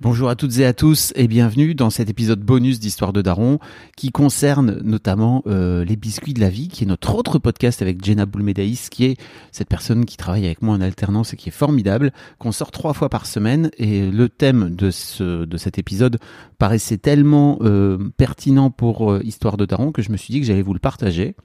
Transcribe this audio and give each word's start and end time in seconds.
Bonjour 0.00 0.28
à 0.28 0.34
toutes 0.34 0.58
et 0.58 0.66
à 0.66 0.72
tous 0.72 1.12
et 1.14 1.28
bienvenue 1.28 1.76
dans 1.76 1.88
cet 1.88 2.10
épisode 2.10 2.40
bonus 2.40 2.80
d'Histoire 2.80 3.12
de 3.12 3.22
Daron 3.22 3.60
qui 3.96 4.10
concerne 4.10 4.80
notamment 4.82 5.44
euh, 5.46 5.84
les 5.84 5.94
biscuits 5.94 6.34
de 6.34 6.40
la 6.40 6.50
vie, 6.50 6.66
qui 6.66 6.82
est 6.82 6.86
notre 6.86 7.14
autre 7.14 7.38
podcast 7.38 7.80
avec 7.80 8.04
Jenna 8.04 8.26
Boulmedaïs, 8.26 8.90
qui 8.90 9.04
est 9.04 9.16
cette 9.52 9.68
personne 9.68 10.04
qui 10.04 10.16
travaille 10.16 10.46
avec 10.46 10.62
moi 10.62 10.74
en 10.74 10.80
alternance 10.80 11.32
et 11.32 11.36
qui 11.36 11.48
est 11.48 11.52
formidable, 11.52 12.12
qu'on 12.40 12.50
sort 12.50 12.72
trois 12.72 12.92
fois 12.92 13.08
par 13.08 13.24
semaine. 13.24 13.70
Et 13.78 14.10
le 14.10 14.28
thème 14.28 14.74
de, 14.74 14.90
ce, 14.90 15.44
de 15.44 15.56
cet 15.56 15.78
épisode 15.78 16.18
paraissait 16.58 16.98
tellement 16.98 17.58
euh, 17.62 17.96
pertinent 18.16 18.70
pour 18.70 19.12
euh, 19.12 19.22
Histoire 19.22 19.56
de 19.56 19.64
Daron 19.64 19.92
que 19.92 20.02
je 20.02 20.10
me 20.10 20.16
suis 20.16 20.32
dit 20.32 20.40
que 20.40 20.46
j'allais 20.46 20.62
vous 20.62 20.74
le 20.74 20.80
partager. 20.80 21.36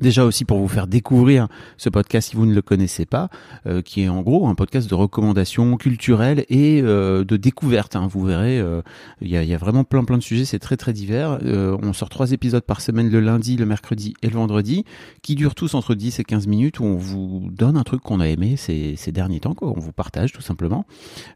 Déjà 0.00 0.24
aussi 0.24 0.44
pour 0.44 0.58
vous 0.58 0.66
faire 0.66 0.88
découvrir 0.88 1.46
ce 1.76 1.88
podcast 1.88 2.30
si 2.30 2.36
vous 2.36 2.46
ne 2.46 2.54
le 2.54 2.62
connaissez 2.62 3.06
pas, 3.06 3.28
euh, 3.66 3.80
qui 3.80 4.02
est 4.02 4.08
en 4.08 4.22
gros 4.22 4.48
un 4.48 4.56
podcast 4.56 4.90
de 4.90 4.94
recommandations 4.96 5.76
culturelles 5.76 6.44
et 6.48 6.80
euh, 6.82 7.22
de 7.24 7.36
découverte. 7.36 7.94
hein. 7.94 8.08
Vous 8.10 8.24
verrez, 8.24 8.58
euh, 8.58 8.82
il 9.20 9.28
y, 9.28 9.36
a, 9.36 9.44
y 9.44 9.54
a 9.54 9.56
vraiment 9.58 9.84
plein 9.84 10.02
plein 10.04 10.18
de 10.18 10.22
sujets, 10.22 10.44
c'est 10.44 10.58
très 10.58 10.76
très 10.76 10.92
divers. 10.92 11.38
Euh, 11.44 11.76
on 11.80 11.92
sort 11.92 12.08
trois 12.08 12.32
épisodes 12.32 12.64
par 12.64 12.80
semaine 12.80 13.08
le 13.08 13.20
lundi, 13.20 13.56
le 13.56 13.66
mercredi 13.66 14.14
et 14.22 14.26
le 14.28 14.34
vendredi, 14.34 14.84
qui 15.22 15.36
durent 15.36 15.54
tous 15.54 15.74
entre 15.74 15.94
10 15.94 16.18
et 16.18 16.24
15 16.24 16.48
minutes 16.48 16.80
où 16.80 16.84
on 16.84 16.96
vous 16.96 17.48
donne 17.52 17.76
un 17.76 17.84
truc 17.84 18.00
qu'on 18.02 18.18
a 18.18 18.26
aimé 18.26 18.56
ces, 18.56 18.96
ces 18.96 19.12
derniers 19.12 19.38
temps, 19.40 19.54
quoi. 19.54 19.72
on 19.76 19.78
vous 19.80 19.92
partage 19.92 20.32
tout 20.32 20.42
simplement. 20.42 20.86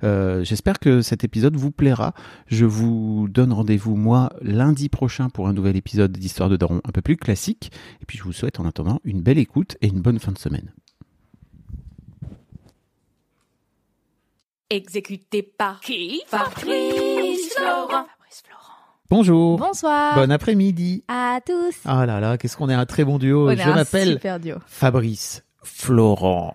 Euh, 0.03 0.42
J'espère 0.42 0.81
que 0.81 1.01
cet 1.01 1.23
épisode 1.23 1.55
vous 1.55 1.70
plaira. 1.70 2.12
Je 2.48 2.64
vous 2.64 3.29
donne 3.31 3.53
rendez-vous 3.53 3.95
moi 3.95 4.31
lundi 4.42 4.89
prochain 4.89 5.29
pour 5.29 5.47
un 5.47 5.53
nouvel 5.53 5.77
épisode 5.77 6.11
d'Histoire 6.12 6.48
de 6.48 6.56
Daron 6.56 6.81
un 6.84 6.91
peu 6.91 7.03
plus 7.03 7.17
classique. 7.17 7.70
Et 8.03 8.05
puis 8.05 8.19
je 8.19 8.25
vous 8.25 8.33
souhaite 8.33 8.48
en 8.59 8.67
attendant 8.67 9.01
une 9.05 9.21
belle 9.23 9.39
écoute 9.39 9.77
et 9.81 9.89
une 9.89 10.01
bonne 10.01 10.19
fin 10.19 10.33
de 10.33 10.39
semaine. 10.39 10.73
Exécuté 14.71 15.43
par 15.43 15.81
qui 15.81 16.21
Fabrice 16.27 17.55
Florent. 17.55 18.07
Bonjour. 19.11 19.59
Bonsoir 19.59 20.15
Bon 20.17 20.31
après-midi. 20.31 21.03
à 21.09 21.41
tous. 21.45 21.77
Ah 21.87 22.05
là 22.05 22.21
là, 22.21 22.37
qu'est-ce 22.37 22.57
qu'on 22.59 22.69
est 22.69 22.75
un 22.75 22.85
très 22.85 23.05
bon 23.05 23.19
duo. 23.19 23.49
On 23.51 23.57
Je 23.57 23.69
m'appelle. 23.71 24.21
Fabrice 24.67 25.43
Florent. 25.63 26.55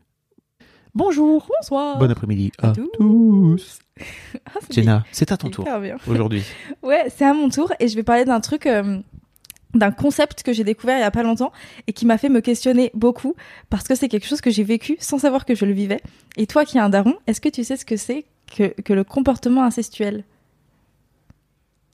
Bonjour, 0.93 1.47
Bonsoir. 1.61 1.97
bon 1.97 2.11
après-midi 2.11 2.51
à 2.61 2.73
tous. 2.73 2.89
tous. 2.97 3.79
Ah, 4.47 4.59
Jenna, 4.71 5.05
c'est 5.11 5.31
à 5.31 5.37
ton 5.37 5.49
tour 5.49 5.67
aujourd'hui. 6.07 6.43
Ouais, 6.81 7.05
c'est 7.15 7.25
à 7.25 7.33
mon 7.33 7.49
tour 7.49 7.71
et 7.79 7.87
je 7.87 7.95
vais 7.95 8.01
parler 8.03 8.25
d'un 8.25 8.39
truc, 8.39 8.65
euh, 8.65 8.97
d'un 9.75 9.91
concept 9.91 10.41
que 10.41 10.53
j'ai 10.53 10.63
découvert 10.63 10.97
il 10.97 11.01
y 11.01 11.03
a 11.03 11.11
pas 11.11 11.21
longtemps 11.21 11.51
et 11.85 11.93
qui 11.93 12.05
m'a 12.07 12.17
fait 12.17 12.29
me 12.29 12.41
questionner 12.41 12.89
beaucoup 12.95 13.35
parce 13.69 13.87
que 13.87 13.93
c'est 13.93 14.09
quelque 14.09 14.25
chose 14.27 14.41
que 14.41 14.49
j'ai 14.49 14.63
vécu 14.63 14.97
sans 14.99 15.19
savoir 15.19 15.45
que 15.45 15.53
je 15.53 15.65
le 15.65 15.73
vivais. 15.73 16.01
Et 16.35 16.47
toi 16.47 16.65
qui 16.65 16.77
es 16.77 16.81
un 16.81 16.89
daron, 16.89 17.15
est-ce 17.27 17.39
que 17.41 17.49
tu 17.49 17.63
sais 17.63 17.77
ce 17.77 17.85
que 17.85 17.95
c'est 17.95 18.25
que, 18.55 18.69
que 18.81 18.93
le 18.93 19.03
comportement 19.03 19.63
incestuel? 19.63 20.23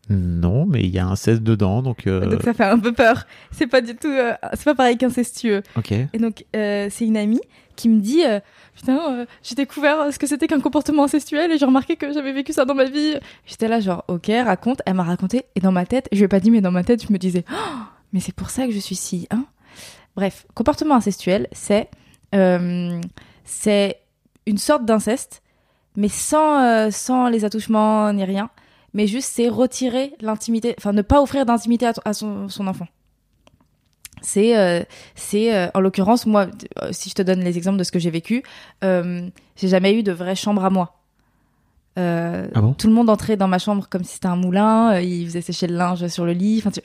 Non, 0.09 0.66
mais 0.66 0.81
il 0.81 0.90
y 0.90 1.00
a 1.00 1.06
un 1.06 1.16
16 1.16 1.41
dedans, 1.41 1.81
donc. 1.81 2.07
euh, 2.07 2.25
Donc 2.25 2.41
ça 2.44 2.53
fait 2.53 2.63
un 2.63 2.79
peu 2.79 2.94
peur. 2.94 3.25
C'est 3.51 3.68
pas 3.68 3.81
du 3.81 3.95
tout, 3.95 4.07
euh, 4.07 4.34
c'est 4.53 4.63
pas 4.63 4.75
pareil 4.75 4.97
qu'incestueux. 4.97 5.63
Ok. 5.75 5.91
Et 5.91 6.18
donc, 6.18 6.45
euh, 6.56 6.88
c'est 6.90 7.06
une 7.06 7.18
amie 7.18 7.41
qui 7.75 7.90
me 7.90 8.00
dit 8.00 8.23
euh, 8.25 8.40
Putain, 8.75 9.25
j'ai 9.44 9.56
découvert 9.56 10.12
ce 10.13 10.18
que 10.18 10.25
c'était 10.25 10.47
qu'un 10.47 10.62
comportement 10.62 11.03
incestuel 11.03 11.51
et 11.51 11.57
j'ai 11.57 11.66
remarqué 11.66 11.95
que 11.97 12.13
j'avais 12.13 12.31
vécu 12.31 12.53
ça 12.53 12.63
dans 12.66 12.73
ma 12.73 12.85
vie. 12.85 13.16
J'étais 13.45 13.68
là, 13.68 13.79
genre, 13.81 14.06
ok, 14.07 14.31
raconte. 14.45 14.81
Elle 14.85 14.94
m'a 14.94 15.03
raconté. 15.03 15.44
Et 15.56 15.59
dans 15.59 15.72
ma 15.73 15.85
tête, 15.85 16.07
je 16.12 16.18
lui 16.18 16.24
ai 16.25 16.28
pas 16.29 16.39
dit, 16.39 16.51
mais 16.51 16.62
dans 16.62 16.72
ma 16.72 16.84
tête, 16.84 17.06
je 17.06 17.12
me 17.12 17.18
disais 17.18 17.44
Oh, 17.51 17.56
Mais 18.13 18.19
c'est 18.22 18.34
pour 18.35 18.50
ça 18.50 18.66
que 18.66 18.72
je 18.72 18.79
suis 18.79 18.95
si. 18.95 19.28
Hein 19.31 19.45
Bref, 20.16 20.45
comportement 20.56 20.95
incestuel, 20.95 21.47
c'est. 21.51 21.89
c'est 23.44 23.97
une 24.45 24.57
sorte 24.57 24.85
d'inceste, 24.85 25.41
mais 25.95 26.07
sans, 26.09 26.89
sans 26.91 27.28
les 27.28 27.44
attouchements 27.45 28.12
ni 28.13 28.24
rien. 28.24 28.50
Mais 28.94 29.06
juste, 29.08 29.30
c'est 29.34 29.50
retirer 29.50 30.14
l'intimité, 30.22 30.75
enfin, 30.78 30.94
ne 30.94 31.02
pas 31.02 31.22
offrir 31.22 31.46
d'intimité 31.46 31.88
à, 32.06 32.14
son, 32.14 32.50
son 32.50 32.68
enfant. 32.68 32.88
C'est, 34.22 34.58
euh, 34.58 34.81
c'est 35.16 35.53
euh, 35.56 35.68
en 35.75 35.80
l'occurrence, 35.80 36.25
moi, 36.25 36.48
euh, 36.81 36.90
si 36.92 37.09
je 37.09 37.16
te 37.16 37.22
donne 37.22 37.42
les 37.42 37.58
exemples 37.58 37.78
de 37.78 37.84
ce 37.84 37.92
que 37.92 38.00
j'ai 38.00 38.09
vécu, 38.09 38.42
euh, 38.84 39.28
j'ai 39.56 39.68
jamais 39.68 39.94
eu 39.94 40.02
de 40.03 40.12
vraie 40.12 40.36
chambre 40.36 40.66
à 40.66 40.70
moi. 40.70 40.94
Ah 41.96 42.62
bon? 42.62 42.74
tout 42.74 42.86
le 42.88 42.94
monde 42.94 43.09
entrait 43.09 43.38
dans 43.38 43.48
ma 43.48 43.58
chambre 43.58 43.88
comme 43.90 44.03
si 44.03 44.14
c'était 44.16 44.28
un 44.28 44.36
moulin, 44.36 45.00
il 45.00 45.25
faisait 45.25 45.42
sécher 45.42 45.66
le 45.68 45.75
linge 45.75 46.08
sur 46.08 46.25
le 46.25 46.31
lit, 46.34 46.59
enfin, 46.59 46.69
tu- 46.69 46.81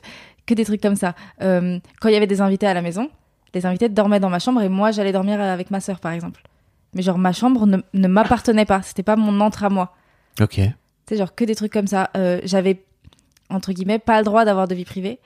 que 0.47 0.55
des 0.55 0.65
trucs 0.65 0.81
comme 0.81 0.97
ça. 0.97 1.15
Quand 1.39 2.09
il 2.09 2.13
y 2.13 2.17
avait 2.17 2.27
des 2.27 2.41
invités 2.41 2.67
à 2.67 2.73
la 2.75 2.81
maison, 2.83 3.11
les 3.55 3.67
invités 3.67 3.91
dormaient 3.91 4.21
dans 4.21 4.31
ma 4.31 4.39
chambre 4.39 4.63
et 4.63 4.71
moi 4.71 4.91
j'allais 4.91 5.13
dormir 5.13 5.39
avec 5.39 5.71
ma 5.71 5.81
sœur 5.81 6.01
par 6.01 6.13
exemple. 6.13 6.43
Mais 6.95 7.03
genre 7.03 7.19
ma 7.19 7.33
chambre 7.33 7.67
ne, 7.67 7.77
ne 7.93 8.09
m'appartenait 8.09 8.65
pas, 8.65 8.81
c'était 8.81 9.03
pas 9.03 9.17
mon 9.17 9.39
entre 9.41 9.65
à 9.65 9.69
moi. 9.69 9.95
Ok. 10.41 10.61
Tu 11.07 11.15
sais, 11.15 11.19
genre 11.19 11.35
que 11.35 11.45
des 11.45 11.55
trucs 11.55 11.73
comme 11.73 11.87
ça. 11.87 12.11
Euh, 12.17 12.41
J'avais, 12.45 12.85
entre 13.51 13.73
guillemets, 13.73 13.99
pas 13.99 14.19
le 14.19 14.25
droit 14.25 14.45
d'avoir 14.45 14.69
de 14.69 14.75
vie 14.75 14.85
privée. 14.85 15.19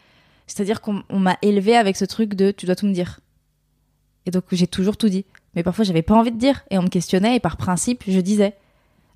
C'est-à-dire 0.46 0.80
qu'on 0.80 1.02
on 1.08 1.18
m'a 1.18 1.36
élevé 1.42 1.76
avec 1.76 1.96
ce 1.96 2.04
truc 2.04 2.34
de 2.34 2.50
tu 2.50 2.66
dois 2.66 2.76
tout 2.76 2.86
me 2.86 2.92
dire. 2.92 3.20
Et 4.26 4.30
donc 4.30 4.44
j'ai 4.52 4.66
toujours 4.66 4.96
tout 4.96 5.08
dit. 5.08 5.24
Mais 5.54 5.62
parfois 5.62 5.84
j'avais 5.84 6.02
pas 6.02 6.14
envie 6.14 6.30
de 6.32 6.38
dire 6.38 6.62
et 6.70 6.78
on 6.78 6.82
me 6.82 6.88
questionnait 6.88 7.36
et 7.36 7.40
par 7.40 7.56
principe 7.56 8.04
je 8.06 8.20
disais. 8.20 8.54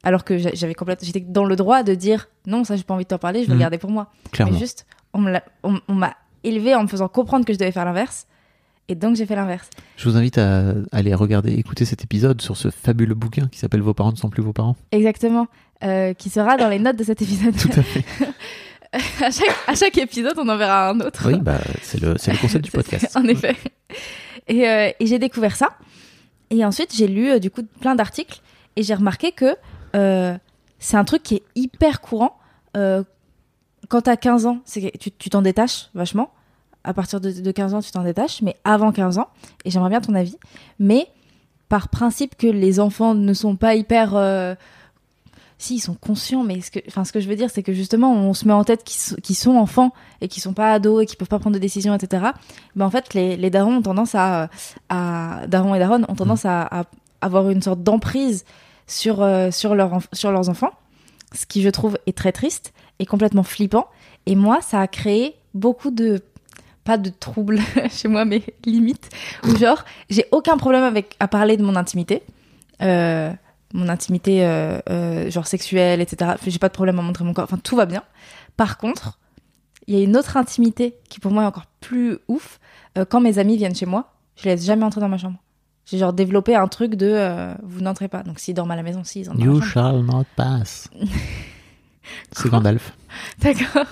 Alors 0.03 0.25
que 0.25 0.39
j'a- 0.39 0.51
j'avais 0.55 0.75
complètement, 0.75 1.07
j'étais 1.07 1.21
dans 1.21 1.45
le 1.45 1.55
droit 1.57 1.83
de 1.83 1.95
dire 1.95 2.29
non, 2.47 2.65
ça 2.65 2.75
j'ai 2.77 2.83
pas 2.85 2.95
envie 2.95 3.05
de 3.05 3.09
t'en 3.09 3.19
parler, 3.19 3.43
je 3.43 3.47
vais 3.49 3.53
le 3.55 3.61
garder 3.61 3.79
pour 3.79 3.91
moi. 3.91 4.11
Clairement. 4.33 4.53
Mais 4.55 4.59
juste, 4.59 4.87
on 5.13 5.21
m'a 5.21 6.15
élevé 6.43 6.75
en 6.75 6.83
me 6.83 6.89
faisant 6.89 7.09
comprendre 7.09 7.45
que 7.45 7.53
je 7.53 7.59
devais 7.59 7.71
faire 7.73 7.85
l'inverse. 7.85 8.27
Et 8.91 8.97
donc 8.97 9.15
j'ai 9.15 9.25
fait 9.25 9.37
l'inverse. 9.37 9.71
Je 9.97 10.09
vous 10.09 10.17
invite 10.17 10.37
à 10.37 10.75
aller 10.91 11.15
regarder, 11.15 11.53
écouter 11.53 11.85
cet 11.85 12.03
épisode 12.03 12.43
sur 12.43 12.57
ce 12.57 12.71
fabuleux 12.71 13.15
bouquin 13.15 13.47
qui 13.47 13.61
s'appelle 13.61 13.83
Vos 13.83 13.95
parents 13.95 14.11
ne 14.11 14.17
sont 14.17 14.31
plus 14.31 14.43
vos 14.43 14.53
parents. 14.53 14.75
Exactement. 14.91 15.47
Euh, 15.85 16.13
qui 16.13 16.29
sera 16.29 16.57
dans 16.57 16.69
les 16.69 16.81
notes 16.81 16.97
de 16.97 17.05
cet 17.05 17.23
épisode. 17.23 17.57
Tout 17.57 17.71
à 17.77 17.83
fait. 17.85 18.05
à, 19.25 19.31
chaque, 19.31 19.57
à 19.69 19.77
chaque 19.77 19.97
épisode, 19.97 20.35
on 20.39 20.49
en 20.49 20.57
verra 20.57 20.91
un 20.91 20.99
autre. 20.99 21.31
Oui, 21.31 21.39
bah, 21.39 21.61
c'est 21.83 22.03
le, 22.03 22.15
le 22.15 22.37
concept 22.41 22.65
du 22.65 22.73
podcast. 22.73 23.17
En 23.17 23.23
effet. 23.27 23.55
Et, 24.49 24.69
euh, 24.69 24.91
et 24.99 25.07
j'ai 25.07 25.21
découvert 25.21 25.55
ça. 25.55 25.69
Et 26.51 26.65
ensuite, 26.65 26.93
j'ai 26.93 27.07
lu 27.07 27.31
euh, 27.31 27.39
du 27.39 27.53
coup 27.53 27.63
plein 27.81 27.95
d'articles 27.95 28.41
et 28.75 28.83
j'ai 28.83 28.95
remarqué 28.95 29.31
que 29.31 29.55
c'est 30.81 30.97
un 30.97 31.05
truc 31.05 31.23
qui 31.23 31.37
est 31.37 31.43
hyper 31.55 32.01
courant. 32.01 32.37
Quand 32.75 34.01
t'as 34.03 34.17
15 34.17 34.47
ans, 34.47 34.59
tu 34.67 35.31
t'en 35.31 35.43
détaches 35.43 35.91
vachement. 35.95 36.33
À 36.85 36.95
partir 36.95 37.21
de, 37.21 37.31
de 37.31 37.51
15 37.51 37.75
ans, 37.75 37.81
tu 37.81 37.91
t'en 37.91 38.03
détaches, 38.03 38.43
mais 38.43 38.57
avant 38.65 38.93
15 38.93 39.19
ans, 39.19 39.29
et 39.65 39.71
j'aimerais 39.71 39.91
bien 39.91 40.01
ton 40.01 40.15
avis, 40.15 40.37
mais 40.79 41.09
par 41.69 41.89
principe 41.89 42.37
que 42.37 42.47
les 42.47 42.81
enfants 42.81 43.15
ne 43.15 43.33
sont 43.33 43.57
pas 43.57 43.75
hyper... 43.75 44.15
euh, 44.17 44.55
si 45.61 45.75
ils 45.75 45.81
sont 45.81 45.95
conscients, 45.95 46.43
mais 46.43 46.63
ce 46.63 46.71
que, 46.71 46.79
enfin, 46.89 47.05
ce 47.05 47.13
que 47.13 47.21
je 47.21 47.29
veux 47.29 47.37
dire, 47.37 47.51
c'est 47.51 47.63
que 47.63 47.75
justement, 47.75 48.13
on 48.15 48.33
se 48.33 48.47
met 48.47 48.53
en 48.55 48.65
tête 48.65 48.83
qu'ils 48.83 49.37
sont, 49.37 49.57
enfants 49.57 49.93
et 50.23 50.29
qu'ils 50.29 50.43
sont 50.43 50.55
pas 50.55 50.73
ados 50.73 51.03
et 51.03 51.07
qu'ils 51.07 51.19
peuvent 51.19 51.29
pas 51.29 51.39
prendre 51.39 51.55
de 51.55 51.61
décisions, 51.61 51.95
etc. 51.95 52.29
Ben 52.77 52.87
en 52.87 52.91
fait, 52.91 53.13
les, 53.13 53.37
les 53.37 53.51
darons 53.51 53.77
ont 53.77 53.83
tendance 53.83 54.15
à, 54.15 54.49
à 54.89 55.47
darons 55.49 55.75
et 55.75 55.79
daronnes 55.79 56.07
ont 56.09 56.15
tendance 56.15 56.47
à, 56.47 56.85
avoir 57.21 57.51
une 57.51 57.61
sorte 57.61 57.83
d'emprise 57.83 58.47
sur 58.87 59.21
euh, 59.21 59.51
sur 59.51 59.75
leur 59.75 60.01
sur 60.15 60.33
leurs 60.33 60.49
enfants, 60.49 60.73
ce 61.35 61.45
qui 61.45 61.61
je 61.61 61.69
trouve 61.69 61.99
est 62.07 62.17
très 62.17 62.33
triste 62.33 62.73
et 62.99 63.05
complètement 63.05 63.43
flippant. 63.43 63.87
Et 64.25 64.37
moi, 64.37 64.61
ça 64.63 64.81
a 64.81 64.87
créé 64.87 65.35
beaucoup 65.53 65.91
de 65.91 66.23
pas 66.91 66.99
de 66.99 67.11
troubles 67.11 67.61
chez 67.91 68.09
moi, 68.09 68.25
mais 68.25 68.43
limite 68.65 69.11
où 69.45 69.57
genre 69.57 69.85
j'ai 70.09 70.25
aucun 70.33 70.57
problème 70.57 70.83
avec 70.83 71.15
à 71.21 71.29
parler 71.29 71.57
de 71.57 71.63
mon 71.63 71.77
intimité. 71.77 72.25
Euh, 72.83 73.33
mon 73.73 73.89
intimité 73.89 74.45
euh, 74.45 74.81
euh, 74.91 75.31
genre 75.31 75.47
sexuelle, 75.47 76.01
etc. 76.01 76.33
J'ai 76.45 76.59
pas 76.59 76.69
de 76.69 76.73
problème 76.73 76.99
à 76.99 77.03
montrer 77.03 77.23
mon 77.23 77.33
corps. 77.33 77.45
Enfin, 77.45 77.59
tout 77.63 77.77
va 77.77 77.87
bien. 77.87 78.03
Par 78.57 78.77
contre, 78.77 79.21
il 79.87 79.95
y 79.95 80.01
a 80.01 80.03
une 80.03 80.17
autre 80.17 80.37
intimité 80.37 80.97
qui 81.09 81.21
pour 81.21 81.31
moi 81.31 81.45
est 81.45 81.47
encore 81.47 81.67
plus 81.81 82.19
ouf. 82.27 82.59
Euh, 82.99 83.05
quand 83.05 83.21
mes 83.21 83.39
amis 83.39 83.57
viennent 83.57 83.77
chez 83.77 83.87
moi, 83.87 84.13
je 84.35 84.45
les 84.47 84.51
laisse 84.57 84.65
jamais 84.65 84.83
entrer 84.83 85.01
dans 85.01 85.09
ma 85.09 85.19
chambre. 85.19 85.39
J'ai 85.87 85.99
genre 85.99 86.13
développé 86.13 86.57
un 86.57 86.67
truc 86.67 86.97
de 86.97 87.55
vous 87.63 87.83
n'entrez 87.83 88.09
pas. 88.09 88.25
Donc 88.25 88.41
s'ils 88.41 88.55
dorment 88.55 88.73
à 88.73 88.77
la 88.77 88.83
maison, 88.83 89.05
si 89.05 89.21
ils 89.21 89.31
entrent 89.31 89.41
You 89.41 89.61
shall 89.61 90.03
not 90.03 90.27
pass. 90.35 90.91
C'est 92.33 92.49
Gandalf. 92.49 92.93
D'accord. 93.39 93.87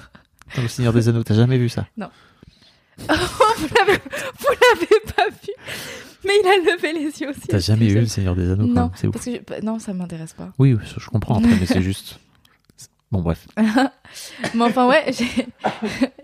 Dans 0.56 0.62
le 0.62 0.68
Seigneur 0.68 0.92
des 0.92 1.08
Anneaux, 1.08 1.22
t'as 1.22 1.34
jamais 1.34 1.58
vu 1.58 1.68
ça? 1.68 1.86
Oh, 3.10 3.14
vous 3.58 3.68
l'avez 3.78 5.00
pas 5.16 5.28
vu. 5.28 5.52
Mais 6.24 6.32
il 6.42 6.48
a 6.48 6.72
levé 6.74 6.92
les 6.92 7.20
yeux 7.20 7.30
aussi. 7.30 7.46
T'as 7.48 7.58
jamais 7.58 7.86
vu 7.88 8.00
le 8.00 8.06
Seigneur 8.06 8.34
des 8.34 8.50
Anneaux 8.50 8.66
Non, 8.66 8.90
C'est 8.94 9.08
parce 9.08 9.24
que 9.24 9.32
je- 9.32 9.38
bah, 9.46 9.56
non, 9.62 9.78
ça 9.78 9.92
m'intéresse 9.94 10.32
pas. 10.32 10.50
Oui, 10.58 10.76
je 10.96 11.08
comprends 11.08 11.36
après, 11.38 11.54
mais 11.58 11.66
c'est 11.66 11.82
juste. 11.82 12.18
Bon, 13.10 13.22
bref. 13.22 13.46
Mais 14.54 14.64
enfin 14.64 14.86
ouais, 14.86 15.10
j'ai 15.12 15.46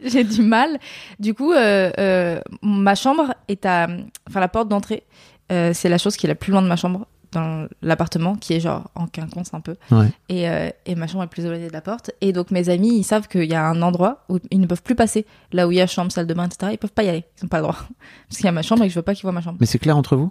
j'ai 0.02 0.22
du 0.24 0.42
mal. 0.42 0.78
Du 1.18 1.32
coup, 1.32 1.52
euh, 1.52 1.90
euh, 1.98 2.40
ma 2.62 2.94
chambre 2.94 3.34
est 3.48 3.64
à, 3.64 3.86
enfin 4.28 4.40
la 4.40 4.48
porte 4.48 4.68
d'entrée, 4.68 5.02
euh, 5.50 5.72
c'est 5.72 5.88
la 5.88 5.96
chose 5.96 6.16
qui 6.16 6.26
est 6.26 6.28
la 6.28 6.34
plus 6.34 6.52
loin 6.52 6.60
de 6.60 6.66
ma 6.68 6.76
chambre 6.76 7.06
dans 7.34 7.68
l'appartement, 7.82 8.34
qui 8.36 8.54
est 8.54 8.60
genre 8.60 8.90
en 8.94 9.06
quinconce 9.06 9.52
un 9.52 9.60
peu. 9.60 9.76
Ouais. 9.90 10.08
Et, 10.28 10.48
euh, 10.48 10.70
et 10.86 10.94
ma 10.94 11.06
chambre 11.06 11.24
est 11.24 11.28
plus 11.28 11.44
éloignée 11.44 11.68
de 11.68 11.72
la 11.72 11.82
porte. 11.82 12.10
Et 12.20 12.32
donc 12.32 12.50
mes 12.50 12.68
amis, 12.70 12.96
ils 12.96 13.04
savent 13.04 13.28
qu'il 13.28 13.44
y 13.44 13.54
a 13.54 13.66
un 13.66 13.82
endroit 13.82 14.24
où 14.28 14.38
ils 14.50 14.60
ne 14.60 14.66
peuvent 14.66 14.82
plus 14.82 14.94
passer, 14.94 15.26
là 15.52 15.68
où 15.68 15.72
il 15.72 15.76
y 15.76 15.80
a 15.80 15.86
chambre, 15.86 16.10
salle 16.10 16.26
de 16.26 16.34
bain, 16.34 16.46
etc. 16.46 16.72
Ils 16.72 16.78
peuvent 16.78 16.92
pas 16.92 17.02
y 17.02 17.08
aller, 17.08 17.24
ils 17.38 17.44
ont 17.44 17.48
pas 17.48 17.58
le 17.58 17.64
droit, 17.64 17.76
parce 18.28 18.36
qu'il 18.38 18.46
y 18.46 18.48
a 18.48 18.52
ma 18.52 18.62
chambre 18.62 18.82
et 18.82 18.86
que 18.86 18.92
je 18.94 18.98
veux 18.98 19.02
pas 19.02 19.14
qu'ils 19.14 19.22
voient 19.22 19.32
ma 19.32 19.42
chambre. 19.42 19.58
Mais 19.60 19.66
c'est 19.66 19.78
clair 19.78 19.96
entre 19.96 20.16
vous? 20.16 20.30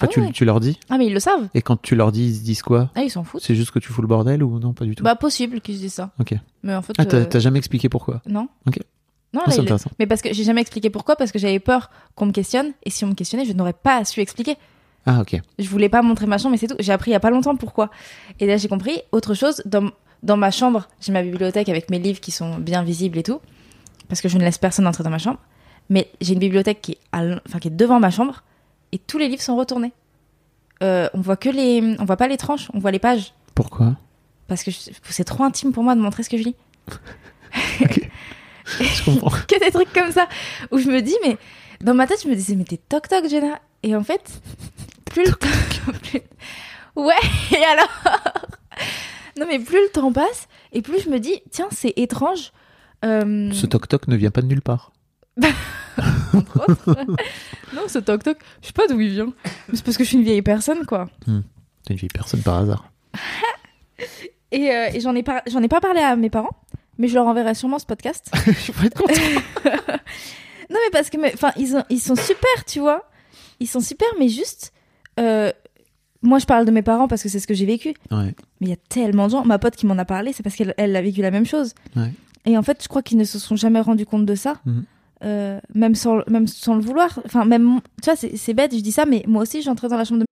Ah 0.00 0.08
tu, 0.08 0.20
ouais. 0.20 0.32
tu 0.32 0.44
leur 0.44 0.58
dis? 0.60 0.78
Ah 0.90 0.98
mais 0.98 1.06
ils 1.06 1.14
le 1.14 1.20
savent. 1.20 1.48
Et 1.54 1.62
quand 1.62 1.80
tu 1.80 1.94
leur 1.94 2.10
dis, 2.10 2.26
ils 2.26 2.36
se 2.36 2.42
disent 2.42 2.62
quoi? 2.62 2.90
Ah 2.96 3.02
ils 3.02 3.10
s'en 3.10 3.22
foutent. 3.22 3.42
C'est 3.42 3.54
juste 3.54 3.70
que 3.70 3.78
tu 3.78 3.92
fous 3.92 4.02
le 4.02 4.08
bordel 4.08 4.42
ou 4.42 4.58
non 4.58 4.72
Pas 4.72 4.84
du 4.84 4.94
tout? 4.96 5.04
Bah 5.04 5.14
possible 5.14 5.60
qu'ils 5.60 5.76
se 5.76 5.80
disent 5.80 5.94
ça. 5.94 6.10
Ok. 6.18 6.34
Mais 6.64 6.74
en 6.74 6.82
fait. 6.82 6.94
Ah, 6.98 7.04
t'as 7.04 7.18
euh, 7.18 7.40
jamais 7.40 7.58
expliqué 7.58 7.88
pourquoi? 7.88 8.20
Non. 8.26 8.48
Ok. 8.66 8.78
Non, 9.32 9.40
Ah, 9.46 9.50
là, 9.50 9.56
il-. 9.56 9.76
Mais 9.98 10.06
parce 10.06 10.22
que 10.22 10.32
j'ai 10.32 10.44
jamais 10.44 10.60
expliqué 10.60 10.90
pourquoi, 10.90 11.16
parce 11.16 11.32
que 11.32 11.38
j'avais 11.38 11.58
peur 11.58 11.90
qu'on 12.14 12.26
me 12.26 12.32
questionne, 12.32 12.72
et 12.84 12.90
si 12.90 13.04
on 13.04 13.08
me 13.08 13.14
questionnait, 13.14 13.44
je 13.44 13.52
n'aurais 13.52 13.72
pas 13.72 14.04
su 14.04 14.20
expliquer. 14.20 14.56
Ah, 15.06 15.20
ok. 15.20 15.40
Je 15.58 15.68
voulais 15.68 15.88
pas 15.88 16.02
montrer 16.02 16.26
ma 16.26 16.38
chambre, 16.38 16.52
mais 16.52 16.56
c'est 16.56 16.68
tout. 16.68 16.76
J'ai 16.78 16.92
appris 16.92 17.10
il 17.10 17.14
y 17.14 17.16
a 17.16 17.20
pas 17.20 17.30
longtemps 17.30 17.56
pourquoi. 17.56 17.90
Et 18.40 18.46
là, 18.46 18.56
j'ai 18.56 18.68
compris. 18.68 19.02
Autre 19.12 19.34
chose, 19.34 19.62
dans, 19.66 19.90
dans 20.22 20.36
ma 20.36 20.50
chambre, 20.50 20.88
j'ai 21.00 21.12
ma 21.12 21.22
bibliothèque 21.22 21.68
avec 21.68 21.90
mes 21.90 21.98
livres 21.98 22.20
qui 22.20 22.30
sont 22.30 22.56
bien 22.58 22.82
visibles 22.82 23.18
et 23.18 23.22
tout, 23.22 23.40
parce 24.08 24.20
que 24.20 24.28
je 24.28 24.38
ne 24.38 24.42
laisse 24.44 24.58
personne 24.58 24.86
entrer 24.86 25.04
dans 25.04 25.10
ma 25.10 25.18
chambre. 25.18 25.38
Mais 25.90 26.10
j'ai 26.20 26.32
une 26.32 26.38
bibliothèque 26.38 26.80
qui 26.80 26.92
est, 26.92 26.98
à 27.12 27.22
enfin, 27.46 27.58
qui 27.58 27.68
est 27.68 27.76
devant 27.76 28.00
ma 28.00 28.10
chambre, 28.10 28.42
et 28.92 28.98
tous 28.98 29.18
les 29.18 29.28
livres 29.28 29.42
sont 29.42 29.56
retournés. 29.56 29.92
Euh, 30.82 31.08
on 31.14 31.20
voit 31.20 31.36
que 31.36 31.50
les, 31.50 31.96
on 31.98 32.04
voit 32.04 32.16
pas 32.16 32.26
les 32.28 32.36
tranches, 32.38 32.68
on 32.72 32.78
voit 32.78 32.90
les 32.90 32.98
pages, 32.98 33.34
Pourquoi? 33.54 33.96
Parce 34.48 34.62
que 34.62 34.70
c'est 34.70 35.24
trop 35.24 35.44
intime 35.44 35.72
pour 35.72 35.82
moi 35.82 35.94
de 35.94 36.00
montrer 36.00 36.22
ce 36.22 36.30
que 36.30 36.36
je 36.36 36.44
lis. 36.44 36.56
Je 38.66 39.04
comprends. 39.04 39.30
que 39.48 39.64
des 39.64 39.70
trucs 39.70 39.92
comme 39.92 40.10
ça 40.10 40.26
où 40.70 40.78
je 40.78 40.88
me 40.88 41.00
dis 41.02 41.16
mais 41.24 41.36
dans 41.82 41.94
ma 41.94 42.06
tête 42.06 42.22
je 42.22 42.28
me 42.28 42.34
disais 42.34 42.54
mais 42.54 42.64
t'es 42.64 42.78
toc 42.78 43.08
toc 43.08 43.28
Jenna 43.28 43.60
et 43.82 43.94
en 43.94 44.02
fait 44.02 44.40
plus 45.14 45.24
le 45.24 45.32
temps 45.32 45.48
ouais 46.96 47.14
et 47.52 47.64
alors 47.64 47.88
non 49.38 49.46
mais 49.48 49.58
plus 49.58 49.80
le 49.82 49.88
temps 49.92 50.12
passe 50.12 50.48
et 50.72 50.82
plus 50.82 51.00
je 51.04 51.08
me 51.10 51.18
dis 51.20 51.40
tiens 51.50 51.68
c'est 51.70 51.92
étrange 51.96 52.52
euh, 53.04 53.50
Ce 53.52 53.66
toc-toc 53.66 54.08
ne 54.08 54.16
vient 54.16 54.30
pas 54.30 54.40
de 54.42 54.46
nulle 54.46 54.62
part. 54.62 54.92
non 57.74 57.88
ce 57.88 57.98
toc 57.98 58.22
toc 58.22 58.38
je 58.62 58.68
sais 58.68 58.72
pas 58.72 58.86
d'où 58.88 59.00
il 59.00 59.10
vient 59.10 59.32
Mais 59.68 59.76
c'est 59.76 59.84
parce 59.84 59.96
que 59.96 60.04
je 60.04 60.08
suis 60.08 60.16
une 60.18 60.24
vieille 60.24 60.42
personne 60.42 60.84
quoi 60.86 61.08
T'es 61.26 61.92
une 61.94 61.96
vieille 61.96 62.08
personne 62.12 62.40
par 62.42 62.56
hasard. 62.58 62.90
et, 64.52 64.70
euh, 64.70 64.88
et 64.92 65.00
j'en 65.00 65.14
ai 65.14 65.20
ai 65.20 65.68
pas 65.68 65.80
parlé 65.80 66.00
à 66.00 66.16
mes 66.16 66.30
parents 66.30 66.56
mais 66.98 67.08
je 67.08 67.14
leur 67.14 67.26
enverrai 67.26 67.54
sûrement 67.54 67.78
ce 67.80 67.86
podcast 67.86 68.30
Je 68.46 68.70
pourrais 68.72 68.86
être. 68.86 69.02
Non, 70.70 70.78
mais 70.82 70.90
parce 70.92 71.10
que, 71.10 71.16
enfin, 71.34 71.50
ils, 71.56 71.76
ont- 71.76 71.84
ils 71.90 72.00
sont 72.00 72.14
super, 72.16 72.64
tu 72.66 72.78
vois. 72.80 73.08
Ils 73.60 73.66
sont 73.68 73.80
super, 73.80 74.06
mais 74.18 74.28
juste. 74.28 74.72
Euh, 75.18 75.52
moi, 76.24 76.38
je 76.38 76.46
parle 76.46 76.64
de 76.64 76.70
mes 76.70 76.82
parents 76.82 77.06
parce 77.06 77.22
que 77.22 77.28
c'est 77.28 77.38
ce 77.38 77.46
que 77.46 77.54
j'ai 77.54 77.66
vécu. 77.66 77.90
Ouais. 78.10 78.34
Mais 78.60 78.66
il 78.66 78.68
y 78.68 78.72
a 78.72 78.78
tellement 78.88 79.26
de 79.26 79.32
gens. 79.32 79.44
Ma 79.44 79.58
pote 79.58 79.76
qui 79.76 79.86
m'en 79.86 79.98
a 79.98 80.04
parlé, 80.04 80.32
c'est 80.32 80.42
parce 80.42 80.56
qu'elle 80.56 80.74
elle 80.78 80.96
a 80.96 81.02
vécu 81.02 81.20
la 81.20 81.30
même 81.30 81.46
chose. 81.46 81.74
Ouais. 81.96 82.10
Et 82.46 82.56
en 82.56 82.62
fait, 82.62 82.82
je 82.82 82.88
crois 82.88 83.02
qu'ils 83.02 83.18
ne 83.18 83.24
se 83.24 83.38
sont 83.38 83.56
jamais 83.56 83.80
rendus 83.80 84.06
compte 84.06 84.26
de 84.26 84.34
ça. 84.34 84.54
Mhm. 84.64 84.84
Euh, 85.24 85.60
même, 85.74 85.94
sans, 85.94 86.22
même 86.28 86.46
sans 86.46 86.74
le 86.74 86.82
vouloir. 86.82 87.20
Enfin, 87.24 87.44
même. 87.44 87.80
Tu 88.02 88.06
vois, 88.06 88.16
c'est 88.16 88.36
c'est 88.36 88.54
bête, 88.54 88.74
je 88.74 88.80
dis 88.80 88.92
ça, 88.92 89.06
mais 89.06 89.22
moi 89.26 89.42
aussi, 89.42 89.62
j'entrais 89.62 89.88
dans 89.88 89.96
la 89.96 90.04
chambre 90.04 90.20
de. 90.20 90.26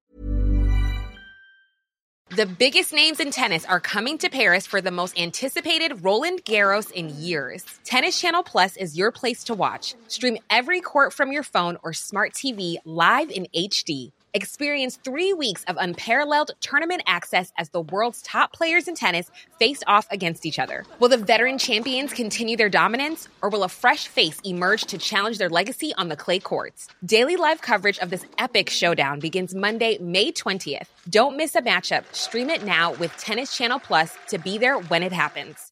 The 2.35 2.47
biggest 2.47 2.95
names 2.95 3.21
in 3.21 3.31
tennis 3.31 3.67
are 3.67 3.79
coming 3.79 4.17
to 4.17 4.31
Paris 4.31 4.67
for 4.67 4.81
the 4.81 4.91
most 4.91 5.15
anticipated 5.19 6.03
Roland 6.03 6.43
Garros 6.47 6.91
in 6.97 7.11
years. 7.11 7.63
Tennis 7.85 8.19
Channel 8.19 8.43
Plus 8.43 8.75
is 8.79 8.97
your 8.97 9.13
place 9.13 9.45
to 9.45 9.55
watch. 9.55 9.95
Stream 10.09 10.39
every 10.49 10.81
court 10.81 11.13
from 11.13 11.31
your 11.31 11.43
phone 11.43 11.77
or 11.83 11.93
smart 11.93 12.33
TV 12.33 12.77
live 12.87 13.31
in 13.31 13.47
HD. 13.55 14.13
Experience 14.35 14.97
three 14.97 15.35
weeks 15.35 15.63
of 15.65 15.77
unparalleled 15.79 16.53
tournament 16.61 17.03
access 17.07 17.53
as 17.59 17.69
the 17.69 17.83
world's 17.83 18.23
top 18.23 18.51
players 18.55 18.89
in 18.89 18.95
tennis 18.95 19.31
face 19.59 19.83
off 19.87 20.07
against 20.11 20.47
each 20.47 20.59
other. 20.59 20.87
Will 21.01 21.11
the 21.11 21.19
veteran 21.19 21.59
champions 21.59 22.15
continue 22.15 22.57
their 22.57 22.71
dominance, 22.71 23.29
or 23.43 23.51
will 23.51 23.63
a 23.63 23.69
fresh 23.69 24.07
face 24.07 24.41
emerge 24.43 24.85
to 24.85 24.97
challenge 24.97 25.37
their 25.37 25.51
legacy 25.51 25.93
on 25.99 26.09
the 26.09 26.17
clay 26.17 26.39
courts? 26.39 26.89
Daily 27.05 27.37
live 27.37 27.61
coverage 27.61 27.99
of 27.99 28.09
this 28.09 28.25
epic 28.39 28.71
showdown 28.71 29.21
begins 29.21 29.55
Monday, 29.55 29.99
May 29.99 30.33
20th. 30.33 30.87
Don't 31.11 31.37
miss 31.37 31.55
a 31.55 31.61
matchup. 31.61 32.05
Stream 32.15 32.49
it 32.49 32.65
now 32.65 32.95
with 32.95 33.15
Tennis 33.19 33.55
Channel 33.55 33.81
Plus 33.81 34.17
to 34.29 34.39
be 34.39 34.57
there 34.57 34.79
when 34.79 35.03
it 35.03 35.13
happens. 35.13 35.72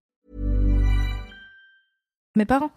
Mes 2.35 2.45
parents. 2.45 2.71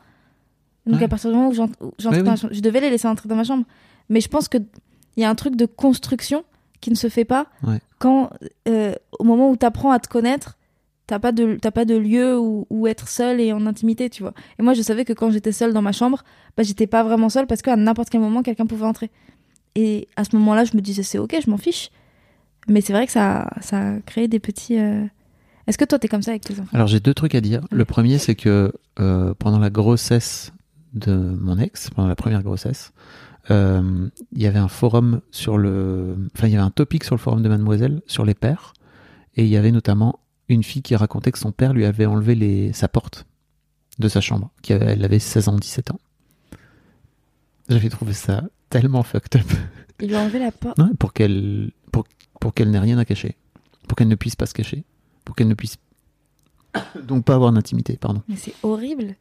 Donc 0.86 0.98
Ouais. 0.98 1.04
à 1.04 1.08
partir 1.08 1.30
du 1.30 1.36
moment 1.36 1.48
où 1.48 1.54
j'ent- 1.54 1.68
où 1.80 1.92
j'entrais 1.98 2.18
Oui, 2.18 2.24
dans 2.24 2.32
la 2.32 2.36
chambre, 2.36 2.52
je 2.54 2.60
devais 2.60 2.80
les 2.80 2.90
laisser 2.90 3.08
entrer 3.08 3.28
dans 3.28 3.36
ma 3.36 3.44
chambre. 3.44 3.64
Mais 4.10 4.20
je 4.20 4.28
pense 4.28 4.48
que 4.48 4.58
il 5.16 5.22
y 5.22 5.24
a 5.24 5.30
un 5.30 5.34
truc 5.34 5.56
de 5.56 5.64
construction 5.66 6.44
qui 6.80 6.90
ne 6.90 6.96
se 6.96 7.08
fait 7.08 7.24
pas 7.24 7.46
Ouais. 7.66 7.78
quand 7.98 8.30
euh, 8.68 8.94
au 9.18 9.24
moment 9.24 9.50
où 9.50 9.56
t'apprends 9.56 9.90
à 9.92 9.98
te 9.98 10.08
connaître, 10.08 10.58
t'as 11.06 11.18
pas 11.18 11.32
de 11.32 11.56
t'as 11.60 11.70
pas 11.70 11.84
de 11.86 11.94
lieu 11.96 12.38
où, 12.38 12.66
où 12.68 12.86
être 12.86 13.08
seul 13.08 13.40
et 13.40 13.52
en 13.52 13.64
intimité, 13.66 14.10
tu 14.10 14.22
vois. 14.22 14.34
Et 14.58 14.62
moi 14.62 14.74
je 14.74 14.82
savais 14.82 15.04
que 15.06 15.12
quand 15.14 15.30
j'étais 15.30 15.52
seule 15.52 15.72
dans 15.72 15.82
ma 15.82 15.92
chambre, 15.92 16.22
bah 16.56 16.62
j'étais 16.62 16.86
pas 16.86 17.02
vraiment 17.02 17.28
seule 17.30 17.46
parce 17.46 17.62
qu'à 17.62 17.76
n'importe 17.76 18.10
quel 18.10 18.20
moment 18.20 18.42
quelqu'un 18.42 18.66
pouvait 18.66 18.86
entrer. 18.86 19.10
Et 19.76 20.06
à 20.16 20.24
ce 20.24 20.36
moment-là, 20.36 20.64
je 20.64 20.76
me 20.76 20.82
disais 20.82 21.02
c'est 21.02 21.18
ok, 21.18 21.34
je 21.42 21.48
m'en 21.50 21.56
fiche. 21.58 21.90
Mais 22.68 22.80
c'est 22.82 22.92
vrai 22.92 23.06
que 23.06 23.12
ça 23.12 23.48
ça 23.62 23.78
a 23.94 24.00
créé 24.00 24.28
des 24.28 24.38
petits. 24.40 24.78
euh, 24.78 25.04
Est-ce 25.66 25.78
que 25.78 25.84
toi 25.84 25.98
t'es 25.98 26.08
comme 26.08 26.22
ça 26.22 26.32
avec 26.32 26.44
tes 26.44 26.54
enfants? 26.60 26.70
Alors 26.72 26.86
j'ai 26.86 27.00
deux 27.00 27.14
trucs 27.14 27.34
à 27.34 27.40
dire. 27.40 27.62
Le 27.70 27.84
premier, 27.84 28.18
c'est 28.18 28.34
que 28.34 28.72
euh, 29.00 29.34
pendant 29.38 29.58
la 29.58 29.70
grossesse 29.70 30.52
de 30.92 31.14
mon 31.14 31.58
ex, 31.58 31.90
pendant 31.90 32.08
la 32.08 32.16
première 32.16 32.42
grossesse, 32.42 32.92
euh, 33.50 34.08
il 34.32 34.42
y 34.42 34.46
avait 34.46 34.58
un 34.58 34.68
forum 34.68 35.20
sur 35.30 35.58
le, 35.58 36.16
enfin 36.34 36.46
il 36.46 36.52
y 36.52 36.56
avait 36.56 36.64
un 36.64 36.70
topic 36.70 37.04
sur 37.04 37.14
le 37.14 37.20
forum 37.20 37.42
de 37.42 37.48
Mademoiselle 37.48 38.00
sur 38.06 38.24
les 38.24 38.34
pères, 38.34 38.72
et 39.36 39.44
il 39.44 39.48
y 39.48 39.56
avait 39.56 39.72
notamment 39.72 40.20
une 40.48 40.62
fille 40.62 40.82
qui 40.82 40.96
racontait 40.96 41.32
que 41.32 41.38
son 41.38 41.52
père 41.52 41.72
lui 41.72 41.84
avait 41.84 42.06
enlevé 42.06 42.34
les, 42.34 42.72
sa 42.72 42.88
porte 42.88 43.26
de 43.98 44.08
sa 44.08 44.20
chambre, 44.20 44.50
qui 44.62 44.72
avait, 44.72 44.92
elle 44.92 45.04
avait 45.04 45.18
16 45.18 45.48
ans, 45.48 45.56
17 45.56 45.90
ans. 45.92 46.00
J'avais 47.68 47.88
trouvé 47.88 48.12
ça 48.12 48.44
tellement 48.70 49.02
fucked 49.02 49.40
up. 49.40 49.46
Il 50.00 50.08
lui 50.08 50.16
a 50.16 50.20
enlevé 50.20 50.38
la 50.38 50.52
porte. 50.52 50.78
Ouais, 50.78 50.92
pour 50.98 51.12
qu'elle 51.12 51.70
pour, 51.92 52.04
pour 52.40 52.52
qu'elle 52.52 52.70
n'ait 52.70 52.78
rien 52.78 52.98
à 52.98 53.04
cacher. 53.04 53.36
Pour 53.88 53.96
qu'elle 53.96 54.08
ne 54.08 54.16
puisse 54.16 54.36
pas 54.36 54.46
se 54.46 54.54
cacher. 54.54 54.84
Pour 55.24 55.34
qu'elle 55.34 55.48
ne 55.48 55.54
puisse 55.54 55.76
donc 57.02 57.24
pas 57.24 57.34
avoir 57.34 57.52
d'intimité, 57.52 57.96
pardon. 57.96 58.22
Mais 58.28 58.36
c'est 58.36 58.54
horrible. 58.62 59.14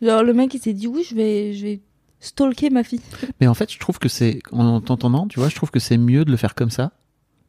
Genre, 0.00 0.22
le 0.22 0.32
mec, 0.32 0.54
il 0.54 0.60
s'est 0.60 0.72
dit, 0.72 0.86
oui, 0.86 1.04
je 1.08 1.14
vais, 1.14 1.52
je 1.54 1.64
vais 1.64 1.80
stalker 2.20 2.70
ma 2.70 2.82
fille. 2.84 3.00
Mais 3.40 3.46
en 3.46 3.54
fait, 3.54 3.72
je 3.72 3.78
trouve 3.78 3.98
que 3.98 4.08
c'est, 4.08 4.40
en 4.52 4.80
t'entendant, 4.80 5.26
tu 5.28 5.38
vois, 5.38 5.48
je 5.48 5.54
trouve 5.56 5.70
que 5.70 5.80
c'est 5.80 5.98
mieux 5.98 6.24
de 6.24 6.30
le 6.30 6.36
faire 6.36 6.54
comme 6.54 6.70
ça, 6.70 6.92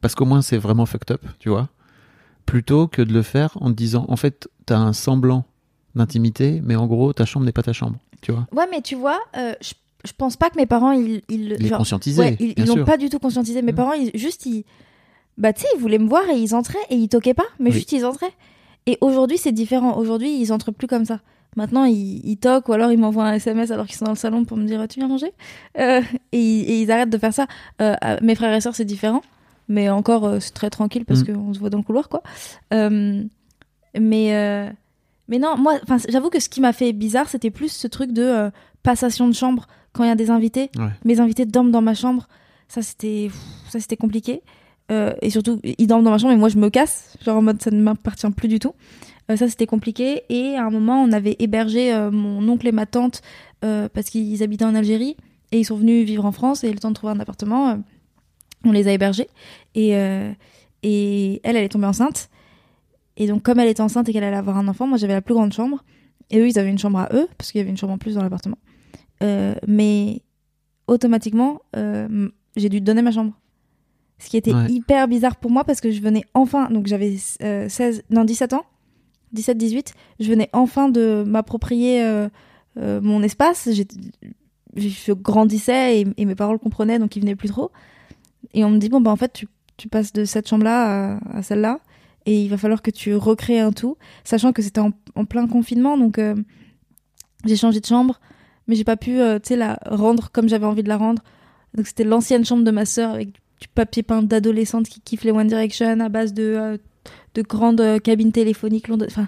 parce 0.01 0.15
qu'au 0.15 0.25
moins 0.25 0.41
c'est 0.41 0.58
vraiment 0.58 0.86
fucked 0.86 1.12
up, 1.12 1.22
tu 1.39 1.50
vois, 1.50 1.69
plutôt 2.46 2.88
que 2.88 3.01
de 3.01 3.13
le 3.13 3.22
faire 3.22 3.58
en 3.62 3.69
te 3.69 3.75
disant, 3.75 4.05
en 4.10 4.15
fait, 4.17 4.50
t'as 4.65 4.77
un 4.77 4.93
semblant 4.93 5.46
d'intimité, 5.96 6.62
mais 6.63 6.75
en 6.75 6.88
gros, 6.88 7.13
ta 7.13 7.25
chambre 7.25 7.46
n'est 7.46 7.51
pas 7.51 7.63
ta 7.63 7.74
chambre, 7.74 7.98
tu 8.22 8.31
vois. 8.31 8.48
Ouais, 8.51 8.65
mais 8.69 8.81
tu 8.81 8.96
vois, 8.96 9.19
euh, 9.38 9.53
je, 9.62 9.74
je 10.05 10.12
pense 10.17 10.36
pas 10.38 10.50
que 10.50 10.58
mes 10.58 10.65
parents, 10.65 10.91
ils. 10.91 11.22
ils 11.29 11.50
genre- 11.69 11.77
Ouais, 12.22 12.36
ils 12.39 12.53
ils 12.58 12.65
l'ont 12.65 12.86
pas 12.86 12.98
du 12.98 13.10
tout 13.10 13.19
conscientisé. 13.19 13.62
Mes 13.62 13.72
Mm. 13.72 13.75
parents, 13.75 13.93
ils, 13.93 14.12
juste, 14.15 14.46
ils. 14.46 14.63
Bah, 15.39 15.53
tu 15.53 15.62
sais, 15.62 15.67
ils 15.75 15.79
voulaient 15.81 15.98
me 15.98 16.08
voir 16.08 16.29
et 16.29 16.38
ils 16.38 16.53
entraient 16.53 16.77
et 16.91 16.96
ils 16.96 17.10
toquaient 17.10 17.34
pas, 17.34 17.46
mais 17.60 17.69
Oui. 17.72 17.75
juste 17.77 17.91
ils 17.93 18.05
entraient. 18.05 18.34
Et 18.86 18.98
aujourd'hui, 19.01 19.38
c'est 19.38 19.51
différent. 19.51 19.98
Aujourd'hui, 19.98 20.39
ils 20.39 20.51
entrent 20.53 20.72
plus 20.72 20.88
comme 20.88 21.05
ça. 21.05 21.19
Maintenant, 21.55 21.86
ils, 21.86 22.22
ils 22.24 22.38
toquent 22.38 22.69
ou 22.69 22.74
alors 22.74 22.91
ils 22.91 23.00
m'envoient 23.00 23.25
un 23.25 23.34
SMS 23.34 23.72
alors 23.72 23.88
qu'ils 23.88 23.96
sont 23.96 24.05
dans 24.05 24.12
le 24.12 24.17
salon 24.17 24.46
pour 24.46 24.55
me 24.58 24.65
dire 24.65 24.86
Tu 24.88 25.00
viens 25.00 25.08
manger? 25.08 25.31
Euh, 25.79 26.01
et, 26.31 26.38
et 26.39 26.81
ils 26.81 26.91
arrêtent 26.91 27.10
de 27.10 27.17
faire 27.17 27.34
ça. 27.34 27.48
Euh, 27.81 27.96
mes 28.22 28.36
frères 28.36 28.53
et 28.53 28.62
sœurs, 28.62 28.75
c'est 28.75 28.86
différent. 28.86 29.22
Mais 29.67 29.89
encore, 29.89 30.25
euh, 30.25 30.39
c'est 30.39 30.53
très 30.53 30.69
tranquille 30.69 31.05
parce 31.05 31.22
Mm. 31.22 31.34
qu'on 31.34 31.53
se 31.53 31.60
voit 31.60 31.69
dans 31.69 31.77
le 31.79 31.84
couloir, 31.84 32.10
quoi. 32.10 32.22
Mais, 34.00 34.72
mais 35.27 35.39
non, 35.39 35.58
moi, 35.58 35.75
j'avoue 36.10 36.29
que 36.29 36.39
ce 36.39 36.50
qui 36.50 36.62
m'a 36.62 36.74
fait 36.74 36.93
bizarre, 36.93 37.29
c'était 37.29 37.51
plus 37.51 37.72
ce 37.72 37.88
truc 37.88 38.12
de 38.12 38.51
passation 38.84 39.27
de 39.27 39.34
chambre 39.34 39.67
quand 39.93 40.03
il 40.03 40.08
y 40.08 40.12
a 40.12 40.15
des 40.15 40.29
invités. 40.29 40.69
Ouais. 40.77 40.89
Mes 41.05 41.19
invités 41.19 41.46
dorment 41.46 41.72
dans 41.72 41.81
ma 41.81 41.93
chambre. 41.96 42.27
Ça, 42.67 42.81
c'était, 42.81 43.27
pff, 43.29 43.69
ça, 43.69 43.79
c'était 43.79 43.98
compliqué. 43.98 44.41
Euh, 44.91 45.13
et 45.22 45.29
surtout, 45.29 45.60
ils 45.63 45.88
dorment 45.88 46.03
dans 46.03 46.12
ma 46.12 46.17
chambre 46.17 46.34
et 46.34 46.38
moi, 46.38 46.50
je 46.50 46.58
me 46.58 46.69
casse. 46.69 47.17
Genre 47.24 47.38
en 47.38 47.41
mode, 47.41 47.62
ça 47.62 47.72
ne 47.72 47.81
m'appartient 47.81 48.29
plus 48.31 48.48
du 48.48 48.60
tout. 48.60 48.74
Euh, 49.29 49.36
ça, 49.36 49.48
c'était 49.48 49.67
compliqué. 49.67 50.24
Et 50.29 50.55
à 50.55 50.65
un 50.65 50.69
moment, 50.69 51.03
on 51.03 51.12
avait 51.12 51.36
hébergé 51.39 51.93
euh, 51.93 52.12
mon 52.12 52.48
oncle 52.50 52.67
et 52.67 52.72
ma 52.72 52.86
tante 52.86 53.22
parce 53.62 54.10
qu'ils 54.10 54.41
habitaient 54.41 54.63
en 54.63 54.74
Algérie 54.74 55.17
et 55.51 55.60
ils 55.60 55.65
sont 55.65 55.75
venus 55.75 56.05
vivre 56.05 56.24
en 56.24 56.31
France 56.31 56.63
et 56.63 56.72
le 56.72 56.79
temps 56.79 56.91
de 56.91 56.93
trouver 56.93 57.12
un 57.12 57.19
appartement, 57.19 57.77
on 58.63 58.72
les 58.72 58.88
a 58.88 58.93
hébergés. 58.93 59.27
Et, 59.75 59.89
et 60.81 61.41
elle, 61.43 61.58
elle 61.58 61.65
est 61.65 61.69
tombée 61.69 61.88
enceinte. 61.88 62.29
Et 63.17 63.27
donc, 63.27 63.43
comme 63.43 63.60
elle 63.60 63.67
était 63.67 63.81
enceinte 63.81 64.08
et 64.08 64.13
qu'elle 64.13 64.24
allait 64.24 64.38
avoir 64.38 64.58
un 64.58 64.69
enfant, 64.69 64.88
moi, 64.88 64.98
j'avais 64.98 65.12
la 65.12 65.22
plus 65.22 65.34
grande 65.34 65.51
chambre. 65.51 65.84
Et 66.29 66.39
eux, 66.39 66.48
ils 66.48 66.58
avaient 66.58 66.69
une 66.69 66.79
chambre 66.79 67.00
à 67.00 67.10
eux 67.12 67.27
parce 67.38 67.51
qu'il 67.51 67.60
y 67.60 67.62
avait 67.62 67.69
une 67.69 67.75
chambre 67.75 67.91
en 67.91 67.98
plus 67.98 68.15
dans 68.15 68.24
l'appartement. 68.24 68.60
Mais 69.67 70.22
automatiquement, 70.88 71.60
j'ai 72.55 72.69
dû 72.69 72.79
donner 72.79 73.01
ma 73.01 73.12
chambre. 73.12 73.34
Ce 74.19 74.29
qui 74.29 74.38
était 74.38 74.53
Ouais. 74.53 74.69
hyper 74.69 75.07
bizarre 75.07 75.38
pour 75.38 75.49
moi 75.49 75.63
parce 75.63 75.79
que 75.81 75.91
je 75.91 76.01
venais 76.01 76.23
enfin, 76.33 76.69
donc 76.69 76.88
j'avais 76.88 77.15
euh, 77.41 77.67
16, 77.69 78.03
non 78.09 78.25
17 78.25 78.53
ans, 78.53 78.65
17, 79.33 79.57
18, 79.57 79.93
je 80.19 80.29
venais 80.29 80.49
enfin 80.53 80.89
de 80.89 81.23
m'approprier 81.25 82.03
euh, 82.03 82.27
euh, 82.77 82.99
mon 83.01 83.23
espace. 83.23 83.69
Je 84.75 85.13
grandissais 85.13 86.01
et, 86.01 86.07
et 86.17 86.25
mes 86.25 86.35
parents 86.35 86.53
le 86.53 86.59
comprenaient 86.59 86.99
donc 86.99 87.15
ils 87.15 87.21
venaient 87.21 87.35
plus 87.35 87.49
trop. 87.49 87.71
Et 88.53 88.63
on 88.63 88.69
me 88.69 88.77
dit, 88.77 88.89
bon, 88.89 89.01
bah 89.01 89.11
en 89.11 89.15
fait, 89.15 89.33
tu, 89.33 89.47
tu 89.77 89.88
passes 89.89 90.13
de 90.13 90.25
cette 90.25 90.47
chambre-là 90.47 91.15
à, 91.17 91.38
à 91.38 91.41
celle-là 91.43 91.79
et 92.25 92.41
il 92.43 92.49
va 92.49 92.57
falloir 92.57 92.81
que 92.81 92.91
tu 92.91 93.15
recrées 93.15 93.59
un 93.59 93.71
tout, 93.71 93.97
sachant 94.23 94.51
que 94.53 94.61
c'était 94.61 94.81
en, 94.81 94.91
en 95.15 95.25
plein 95.25 95.47
confinement 95.47 95.97
donc 95.97 96.19
euh, 96.19 96.35
j'ai 97.45 97.55
changé 97.55 97.79
de 97.79 97.85
chambre 97.85 98.19
mais 98.67 98.75
j'ai 98.75 98.83
pas 98.83 98.97
pu 98.97 99.11
tu 99.17 99.39
sais 99.43 99.55
la 99.55 99.79
rendre 99.85 100.29
comme 100.31 100.49
j'avais 100.49 100.65
envie 100.65 100.83
de 100.83 100.89
la 100.89 100.97
rendre 100.97 101.23
donc 101.75 101.88
c'était 101.88 102.03
l'ancienne 102.03 102.43
chambre 102.45 102.63
de 102.65 102.71
ma 102.71 102.85
sœur 102.85 103.11
avec 103.11 103.29
du 103.59 103.67
papier 103.67 104.03
peint 104.03 104.21
d'adolescente 104.21 104.87
qui 104.87 105.01
kiffe 105.01 105.23
les 105.23 105.31
One 105.31 105.47
Direction 105.47 105.99
à 105.99 106.09
base 106.09 106.33
de 106.33 106.43
euh, 106.43 106.77
de 107.35 107.41
grandes 107.41 107.81
euh, 107.81 107.99
cabines 107.99 108.31
téléphoniques 108.31 108.87
longues 108.87 109.05
enfin 109.07 109.27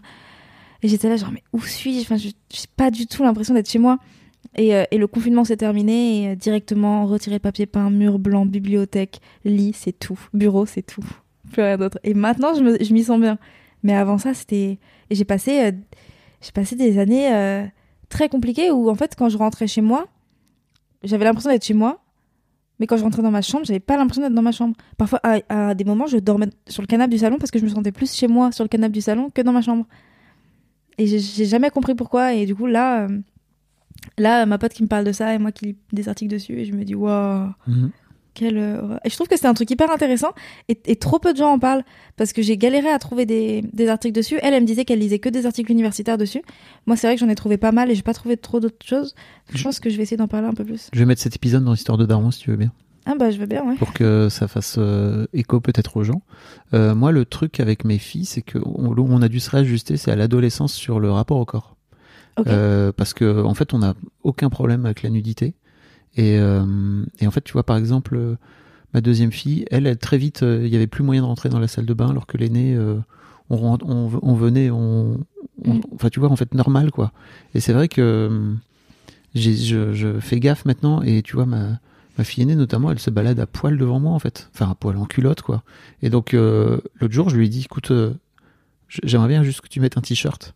et 0.84 0.88
j'étais 0.88 1.10
là 1.10 1.18
genre 1.18 1.32
mais 1.32 1.44
où 1.54 1.62
suis-je? 1.62 2.02
Enfin 2.02 2.18
je- 2.18 2.30
j'ai 2.50 2.68
pas 2.76 2.92
du 2.92 3.08
tout 3.08 3.24
l'impression 3.24 3.54
d'être 3.54 3.70
chez 3.70 3.80
moi. 3.80 3.98
Et, 4.58 4.76
euh, 4.76 4.84
et 4.92 4.98
le 4.98 5.06
confinement 5.08 5.44
s'est 5.46 5.56
terminé 5.58 6.24
et 6.24 6.28
euh, 6.30 6.36
directement 6.36 7.06
retiré 7.06 7.38
papier 7.40 7.66
peint 7.68 7.90
mur 7.92 8.18
blanc 8.20 8.46
bibliothèque 8.46 9.20
lit 9.46 9.74
c'est 9.74 9.98
tout. 9.98 10.20
Bureau 10.34 10.66
c'est 10.66 10.82
tout. 10.82 11.06
Plus 11.54 11.62
rien 11.62 11.78
d'autre. 11.78 12.00
Et 12.04 12.14
maintenant 12.14 12.54
je 12.56 12.94
m'y 12.94 13.04
sens 13.04 13.20
bien. 13.22 13.38
Mais 13.84 13.94
avant 13.94 14.18
ça 14.18 14.34
c'était 14.34 14.80
et 15.10 15.16
j'ai 15.16 15.26
passé 15.26 15.62
euh, 15.62 15.72
j'ai 16.42 16.52
passé 16.52 16.76
des 16.76 16.98
années 16.98 17.68
très 18.10 18.30
compliquées 18.30 18.72
où 18.72 18.90
en 18.90 18.96
fait 18.96 19.16
quand 19.16 19.30
je 19.30 19.38
rentrais 19.38 19.68
chez 19.68 19.82
moi 19.82 20.08
j'avais 21.04 21.24
l'impression 21.26 21.50
d'être 21.52 21.64
chez 21.66 21.74
moi 21.76 22.01
mais 22.82 22.88
quand 22.88 22.98
je 22.98 23.04
rentrais 23.04 23.22
dans 23.22 23.32
ma 23.32 23.42
chambre 23.44 23.64
j'avais 23.64 23.80
pas 23.80 23.96
l'impression 23.96 24.22
d'être 24.24 24.34
dans 24.34 24.42
ma 24.42 24.52
chambre. 24.52 24.76
Parfois 24.98 25.22
à, 25.24 25.74
des 25.76 25.84
moments 25.86 26.08
je 26.08 26.18
dormais 26.18 26.48
sur 26.68 26.82
le 26.82 26.88
canapé 26.88 27.12
du 27.12 27.20
salon 27.20 27.38
parce 27.38 27.52
que 27.52 27.60
je 27.60 27.64
me 27.64 27.70
sentais 27.70 27.92
plus 27.94 28.12
chez 28.14 28.28
moi 28.28 28.52
sur 28.52 28.64
le 28.66 28.70
canapé 28.70 28.92
du 28.92 29.02
salon 29.02 29.30
que 29.30 29.42
dans 29.42 29.54
ma 29.54 29.62
chambre. 29.62 29.86
Et 30.98 31.06
j'ai- 31.08 31.20
j'ai 31.20 31.46
jamais 31.46 31.70
compris 31.70 31.96
pourquoi. 31.96 32.34
Et 32.34 32.46
du 32.46 32.56
coup 32.56 32.66
là 32.66 33.04
euh, 33.08 33.20
là 34.18 34.46
ma 34.46 34.58
pote 34.58 34.74
qui 34.74 34.82
me 34.84 34.88
parle 34.88 35.06
de 35.06 35.12
ça 35.12 35.34
et 35.34 35.38
moi 35.38 35.52
qui 35.52 35.66
lis 35.66 35.76
des 35.94 36.10
articles 36.10 36.32
dessus 36.34 36.54
et 36.60 36.66
je 36.66 36.74
me 36.74 36.84
dis 36.84 36.96
waouh. 36.96 37.50
Mhm. 37.68 37.92
Et 38.40 38.50
je 38.50 39.16
trouve 39.16 39.28
que 39.28 39.38
c'est 39.38 39.48
un 39.48 39.54
truc 39.54 39.70
hyper 39.70 39.92
intéressant 39.92 40.32
et, 40.70 40.78
et 40.86 40.96
trop 40.96 41.20
peu 41.20 41.34
de 41.34 41.38
gens 41.38 41.52
en 41.52 41.60
parlent 41.60 41.84
parce 42.16 42.34
que 42.34 42.42
j'ai 42.42 42.58
galéré 42.58 42.90
à 42.90 42.98
trouver 42.98 43.26
des, 43.26 43.64
des 43.74 43.88
articles 43.88 44.16
dessus. 44.16 44.40
Elle, 44.42 44.54
elle 44.54 44.64
me 44.64 44.68
disait 44.68 44.86
qu'elle 44.86 45.00
lisait 45.00 45.20
que 45.20 45.30
des 45.30 45.46
articles 45.46 45.72
universitaires 45.72 46.18
dessus. 46.18 46.42
Moi, 46.86 46.96
c'est 46.96 47.08
vrai 47.08 47.16
que 47.16 47.20
j'en 47.20 47.30
ai 47.30 47.36
trouvé 47.36 47.58
pas 47.58 47.72
mal 47.72 47.92
et 47.92 47.96
j'ai 47.96 48.02
pas 48.02 48.14
trouvé 48.14 48.38
trop 48.38 48.60
d'autres 48.60 48.86
choses. 48.86 49.16
Je 49.54 49.64
pense 49.64 49.80
que 49.80 49.90
je 49.90 49.98
vais 49.98 50.04
essayer 50.04 50.18
d'en 50.18 50.28
parler 50.28 50.48
un 50.48 50.54
peu 50.54 50.64
plus. 50.64 50.90
Je 50.94 51.00
vais 51.00 51.06
mettre 51.06 51.22
cet 51.22 51.36
épisode 51.36 51.64
dans 51.64 51.72
l'histoire 51.72 51.98
de 51.98 52.06
Daron 52.06 52.32
si 52.32 52.40
tu 52.40 52.52
veux 52.52 52.58
bien. 52.58 52.72
Ah 53.06 53.16
bah 53.18 53.32
je 53.32 53.40
veux 53.40 53.48
bien, 53.48 53.66
ouais. 53.66 53.76
pour 53.76 53.94
que 53.94 54.30
ça 54.30 54.48
fasse 54.48 54.76
euh, 54.78 55.26
écho 55.34 55.60
peut-être 55.60 55.98
aux 55.98 56.04
gens. 56.04 56.22
Euh, 56.74 56.94
moi, 56.94 57.12
le 57.12 57.26
truc 57.26 57.60
avec 57.60 57.84
mes 57.84 57.98
filles, 57.98 58.26
c'est 58.26 58.44
que 58.44 58.60
on, 58.64 59.22
a 59.22 59.28
dû 59.28 59.40
se 59.40 59.50
réajuster, 59.50 59.98
c'est 59.98 60.12
à 60.12 60.16
l'adolescence 60.16 60.74
sur 60.74 61.00
le 61.00 61.12
rapport 61.12 61.38
au 61.38 61.46
corps. 61.46 61.76
Ok. 62.38 62.48
Euh, 62.48 62.92
parce 62.96 63.14
que 63.14 63.44
en 63.44 63.56
fait, 63.56 63.74
on 63.74 63.80
n'a 63.80 63.96
aucun 64.24 64.50
problème 64.50 64.86
avec 64.86 65.02
la 65.02 65.10
nudité. 65.10 65.56
Et, 66.18 66.38
euh, 66.38 67.04
et 67.20 67.28
en 67.28 67.32
fait, 67.32 67.42
tu 67.42 67.54
vois, 67.54 67.64
par 67.64 67.78
exemple, 67.78 68.16
euh, 68.16 68.36
ma 68.94 69.02
deuxième 69.02 69.32
fille, 69.32 69.66
elle, 69.72 69.88
elle 69.88 69.98
très 69.98 70.18
vite, 70.18 70.44
euh, 70.44 70.62
il 70.66 70.72
y 70.72 70.76
avait 70.76 70.88
plus 70.88 71.04
moyen 71.04 71.22
de 71.22 71.28
rentrer 71.28 71.50
dans 71.50 71.60
la 71.60 71.68
salle 71.68 71.86
de 71.86 71.94
bain, 71.94 72.10
alors 72.10 72.28
que 72.28 72.38
l'aîné, 72.38 72.76
euh, 72.76 72.98
on, 73.50 73.78
on, 73.82 74.20
on 74.22 74.36
venait, 74.36 74.70
on, 74.72 75.20
Mm. 75.64 75.80
enfin, 75.94 76.10
tu 76.10 76.20
vois, 76.20 76.30
en 76.30 76.36
fait, 76.36 76.54
normal, 76.54 76.92
quoi. 76.92 77.12
Et 77.54 77.60
c'est 77.60 77.74
vrai 77.74 77.88
que 77.88 78.02
euh, 78.02 78.54
je, 79.36 79.94
je 79.94 80.20
fais 80.20 80.40
gaffe 80.40 80.66
maintenant, 80.66 81.02
et 81.02 81.22
tu 81.22 81.36
vois, 81.36 81.46
ma, 81.46 81.80
ma 82.18 82.24
fille 82.24 82.44
aînée 82.44 82.56
notamment, 82.56 82.92
elle 82.92 83.00
se 83.00 83.10
balade 83.10 83.40
à 83.40 83.46
poil 83.46 83.78
devant 83.78 84.00
moi, 84.00 84.12
en 84.12 84.20
fait. 84.20 84.50
Enfin, 84.54 84.70
à 84.70 84.76
poil 84.76 84.98
en 84.98 85.06
culotte, 85.06 85.42
quoi. 85.42 85.64
Et 86.02 86.10
donc, 86.10 86.34
euh, 86.34 86.80
l'autre 87.00 87.14
jour, 87.14 87.30
je 87.30 87.38
lui 87.38 87.46
ai 87.46 87.50
dit, 87.50 87.62
écoute, 87.66 87.92
euh, 87.92 88.14
j'aimerais 89.04 89.28
bien 89.28 89.44
juste 89.44 89.62
que 89.62 89.68
tu 89.68 89.80
mettes 89.80 89.98
un 89.98 90.02
t-shirt. 90.02 90.56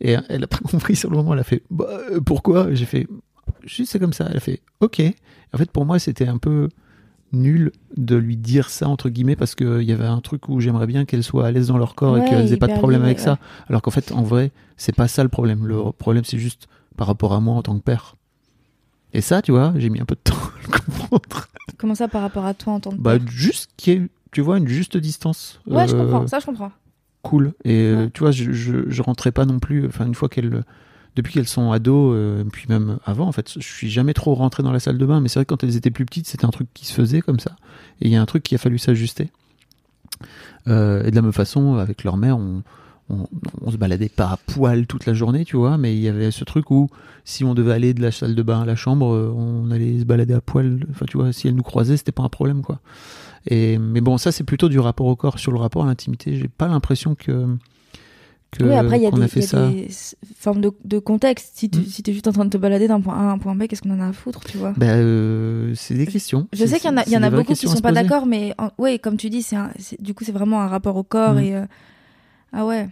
Et 0.00 0.16
elle 0.28 0.44
a 0.44 0.46
pas 0.46 0.58
compris 0.70 0.96
sur 0.96 1.10
le 1.10 1.16
moment, 1.16 1.34
elle 1.34 1.40
a 1.40 1.44
fait, 1.44 1.62
bah, 1.70 1.86
euh, 2.10 2.20
pourquoi? 2.20 2.74
J'ai 2.74 2.86
fait, 2.86 3.06
juste 3.66 3.92
c'est 3.92 3.98
comme 3.98 4.12
ça. 4.12 4.26
Elle 4.30 4.36
a 4.38 4.40
fait, 4.40 4.60
ok. 4.80 5.02
En 5.52 5.58
fait, 5.58 5.70
pour 5.70 5.84
moi, 5.86 5.98
c'était 5.98 6.26
un 6.28 6.38
peu 6.38 6.68
nul 7.32 7.72
de 7.96 8.16
lui 8.16 8.36
dire 8.36 8.70
ça, 8.70 8.88
entre 8.88 9.08
guillemets, 9.08 9.36
parce 9.36 9.54
qu'il 9.54 9.82
y 9.82 9.92
avait 9.92 10.06
un 10.06 10.20
truc 10.20 10.48
où 10.48 10.60
j'aimerais 10.60 10.86
bien 10.86 11.04
qu'elle 11.04 11.24
soit 11.24 11.46
à 11.46 11.50
l'aise 11.50 11.68
dans 11.68 11.78
leur 11.78 11.94
corps 11.94 12.14
Ouais, 12.14 12.20
et 12.20 12.24
qu'elles 12.28 12.52
aient 12.52 12.56
pas 12.56 12.68
de 12.68 12.74
problème 12.74 13.02
avec 13.02 13.18
ouais. 13.18 13.24
ça. 13.24 13.38
Alors 13.68 13.82
qu'en 13.82 13.90
fait, 13.90 14.12
en 14.12 14.22
vrai, 14.22 14.52
c'est 14.76 14.94
pas 14.94 15.08
ça 15.08 15.22
le 15.22 15.28
problème. 15.28 15.66
Le 15.66 15.92
problème, 15.92 16.24
c'est 16.24 16.38
juste 16.38 16.68
par 16.96 17.06
rapport 17.06 17.32
à 17.32 17.40
moi 17.40 17.54
en 17.54 17.62
tant 17.62 17.76
que 17.76 17.82
père. 17.82 18.16
Et 19.12 19.20
ça, 19.20 19.42
tu 19.42 19.50
vois, 19.52 19.72
j'ai 19.76 19.88
mis 19.90 20.00
un 20.00 20.04
peu 20.04 20.14
de 20.14 20.20
temps 20.20 20.34
à 20.36 20.66
le 20.66 20.78
comprendre. 20.78 21.48
Comment 21.78 21.94
ça 21.94 22.08
par 22.08 22.22
rapport 22.22 22.44
à 22.46 22.54
toi 22.54 22.74
en 22.74 22.80
tant 22.80 22.90
que 22.90 22.96
Bah, 22.96 23.18
père? 23.18 23.28
juste 23.28 23.70
qu'il 23.76 23.92
y 23.92 23.96
ait, 23.96 24.08
tu 24.30 24.40
vois, 24.40 24.58
une 24.58 24.68
juste 24.68 24.96
distance. 24.96 25.60
Ouais, 25.66 25.88
je 25.88 25.94
Euh, 25.94 25.98
comprends. 26.04 26.26
Ça, 26.26 26.38
je 26.38 26.46
comprends. 26.46 26.70
cool. 27.22 27.54
Et 27.64 27.74
euh, 27.82 28.04
Ouais. 28.04 28.10
tu 28.12 28.20
vois, 28.20 28.30
je, 28.30 28.52
je, 28.52 28.88
je 28.88 29.02
rentrais 29.02 29.32
pas 29.32 29.46
non 29.46 29.58
plus. 29.58 29.86
Enfin, 29.86 30.06
une 30.06 30.14
fois 30.14 30.28
qu'elles, 30.28 30.62
depuis 31.16 31.32
qu'elles 31.32 31.48
sont 31.48 31.72
ados, 31.72 32.12
euh, 32.14 32.44
puis 32.52 32.66
même 32.68 32.98
avant, 33.04 33.26
en 33.26 33.32
fait, 33.32 33.54
je 33.56 33.66
suis 33.66 33.90
jamais 33.90 34.12
trop 34.12 34.34
rentré 34.34 34.62
dans 34.62 34.70
la 34.70 34.80
salle 34.80 34.98
de 34.98 35.06
bain. 35.06 35.20
Mais 35.20 35.28
c'est 35.28 35.38
vrai 35.38 35.44
que 35.46 35.48
quand 35.48 35.64
elles 35.64 35.76
étaient 35.76 35.90
plus 35.90 36.04
petites, 36.04 36.26
c'était 36.26 36.44
un 36.44 36.50
truc 36.50 36.68
qui 36.74 36.84
se 36.86 36.92
faisait 36.92 37.22
comme 37.22 37.40
ça. 37.40 37.56
Et 38.00 38.06
il 38.06 38.12
y 38.12 38.16
a 38.16 38.22
un 38.22 38.26
truc 38.26 38.42
qui 38.42 38.54
a 38.54 38.58
fallu 38.58 38.78
s'ajuster. 38.78 39.30
Euh, 40.68 41.02
et 41.04 41.10
de 41.10 41.16
la 41.16 41.22
même 41.22 41.32
façon, 41.32 41.76
avec 41.76 42.04
leur 42.04 42.18
mère, 42.18 42.36
on, 42.36 42.62
on, 43.08 43.26
on 43.62 43.70
se 43.70 43.78
baladait 43.78 44.10
pas 44.10 44.26
à 44.26 44.36
poil 44.36 44.86
toute 44.86 45.06
la 45.06 45.14
journée, 45.14 45.46
tu 45.46 45.56
vois. 45.56 45.78
Mais 45.78 45.94
il 45.96 46.00
y 46.00 46.08
avait 46.08 46.30
ce 46.30 46.44
truc 46.44 46.70
où 46.70 46.88
si 47.24 47.44
on 47.44 47.54
devait 47.54 47.72
aller 47.72 47.94
de 47.94 48.02
la 48.02 48.12
salle 48.12 48.34
de 48.34 48.42
bain 48.42 48.60
à 48.60 48.66
la 48.66 48.76
chambre, 48.76 49.14
euh, 49.14 49.32
on 49.34 49.70
allait 49.70 50.00
se 50.00 50.04
balader 50.04 50.34
à 50.34 50.42
poil. 50.42 50.86
Enfin, 50.90 51.06
tu 51.08 51.16
vois, 51.16 51.32
si 51.32 51.48
elles 51.48 51.54
nous 51.56 51.62
croisaient, 51.62 51.96
c'était 51.96 52.12
pas 52.12 52.24
un 52.24 52.28
problème, 52.28 52.60
quoi. 52.60 52.78
Et, 53.46 53.78
mais 53.78 54.02
bon, 54.02 54.18
ça, 54.18 54.32
c'est 54.32 54.44
plutôt 54.44 54.68
du 54.68 54.78
rapport 54.78 55.06
au 55.06 55.16
corps. 55.16 55.38
Sur 55.38 55.52
le 55.52 55.58
rapport 55.58 55.84
à 55.84 55.86
l'intimité, 55.86 56.36
j'ai 56.36 56.48
pas 56.48 56.68
l'impression 56.68 57.14
que. 57.14 57.46
Que 58.58 58.64
oui, 58.64 58.74
après, 58.74 58.98
il 58.98 59.02
y 59.02 59.06
a 59.06 59.10
qu'on 59.10 59.18
des, 59.18 59.28
fait 59.28 59.40
il 59.40 59.42
y 59.42 59.46
a 59.46 59.48
ça. 59.48 59.68
des 59.68 59.88
formes 60.38 60.60
de, 60.60 60.70
de 60.84 60.98
contexte. 60.98 61.52
Si 61.54 61.68
tu 61.70 61.78
Mm. 61.80 61.84
si 61.86 62.02
es 62.06 62.12
juste 62.12 62.26
en 62.28 62.32
train 62.32 62.44
de 62.44 62.50
te 62.50 62.56
balader 62.56 62.88
d'un 62.88 63.00
point 63.00 63.14
A 63.14 63.20
à 63.30 63.32
un 63.32 63.38
point 63.38 63.54
B, 63.54 63.66
qu'est-ce 63.66 63.82
qu'on 63.82 63.90
en 63.90 64.00
a 64.00 64.08
à 64.08 64.12
foutre, 64.12 64.40
tu 64.44 64.56
vois? 64.58 64.74
Euh, 64.82 65.72
c'est 65.74 65.94
des 65.94 66.06
questions. 66.06 66.48
Je 66.52 66.64
sais 66.66 66.78
qu'il 66.80 66.90
y 66.90 66.92
en 66.92 66.96
a, 66.96 67.04
y 67.08 67.16
en 67.16 67.30
beaucoup 67.30 67.54
qui 67.54 67.68
sont 67.68 67.80
pas 67.80 67.92
d'accord, 67.92 68.26
mais 68.26 68.54
ouais, 68.78 68.98
comme 68.98 69.16
tu 69.16 69.30
dis, 69.30 69.42
c'est 69.42 69.56
un- 69.56 69.70
c'est- 69.78 70.00
du 70.00 70.14
coup 70.14 70.24
c'est 70.24 70.32
vraiment 70.32 70.60
un 70.62 70.68
rapport 70.68 70.96
au 70.96 71.02
corps 71.02 71.34
Mm. 71.34 71.38
et 71.40 71.54
euh, 71.56 71.64
ah 72.52 72.66
ouais. 72.66 72.88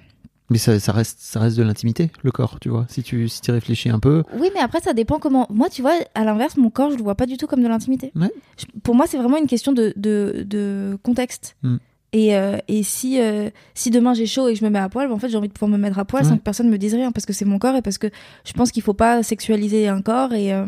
Mais 0.51 0.59
ça, 0.59 0.79
ça 0.79 0.93
reste, 0.93 1.19
ça 1.21 1.41
reste 1.41 1.57
de 1.57 1.63
l'intimité, 1.63 2.11
le 2.23 2.31
corps, 2.31 2.61
tu 2.61 2.69
vois. 2.69 2.85
Si 2.91 3.03
tu, 3.03 3.29
si 3.31 3.41
tu 3.41 3.51
réfléchis 3.51 3.89
un 3.89 3.99
peu, 3.99 4.25
Oui, 4.39 4.51
mais 4.55 4.61
après 4.61 4.81
ça 4.81 4.93
dépend 4.93 5.19
comment. 5.19 5.47
Moi, 5.49 5.71
tu 5.71 5.81
vois, 5.81 5.95
à 6.15 6.23
l'inverse, 6.23 6.59
mon 6.59 6.69
corps, 6.69 6.91
je 6.91 6.97
le 6.97 7.03
vois 7.03 7.15
pas 7.15 7.25
du 7.25 7.39
tout 7.39 7.47
comme 7.47 7.63
de 7.63 7.67
l'intimité. 7.69 8.13
Ouais. 8.15 8.31
Je- 8.59 8.67
Pour 8.83 8.95
moi, 8.95 9.07
c'est 9.07 9.17
vraiment 9.17 9.39
une 9.39 9.47
question 9.47 9.73
de 9.73 9.95
de, 9.97 10.45
de 10.47 10.99
contexte. 11.03 11.57
Mm. 11.63 11.77
Et, 12.17 12.37
euh, 12.37 12.59
et 12.69 12.85
si, 12.85 13.21
euh, 13.21 13.51
si 13.75 13.91
demain 13.91 14.15
j'ai 14.15 14.25
chaud 14.27 14.47
et 14.49 14.53
que 14.55 14.59
je 14.61 14.65
me 14.65 14.71
mets 14.71 14.79
à 14.79 14.89
poil, 14.89 15.09
bah, 15.09 15.15
en 15.15 15.19
fait, 15.19 15.29
j'ai 15.29 15.37
envie 15.37 15.49
de 15.49 15.53
pouvoir 15.53 15.69
me 15.71 15.77
mettre 15.77 15.99
à 15.99 16.05
poil 16.05 16.23
Ouais. 16.23 16.29
sans 16.29 16.37
que 16.39 16.43
personne 16.43 16.71
me 16.71 16.79
dise 16.79 16.95
rien 16.95 17.11
parce 17.11 17.27
que 17.27 17.33
c'est 17.33 17.45
mon 17.45 17.59
corps 17.59 17.75
et 17.75 17.83
parce 17.83 17.99
que 17.99 18.07
je 18.47 18.53
pense 18.53 18.71
qu'il 18.71 18.83
faut 18.85 18.95
pas 18.95 19.23
sexualiser 19.25 19.89
un 19.89 20.01
corps 20.01 20.33
et, 20.33 20.53
euh, 20.53 20.65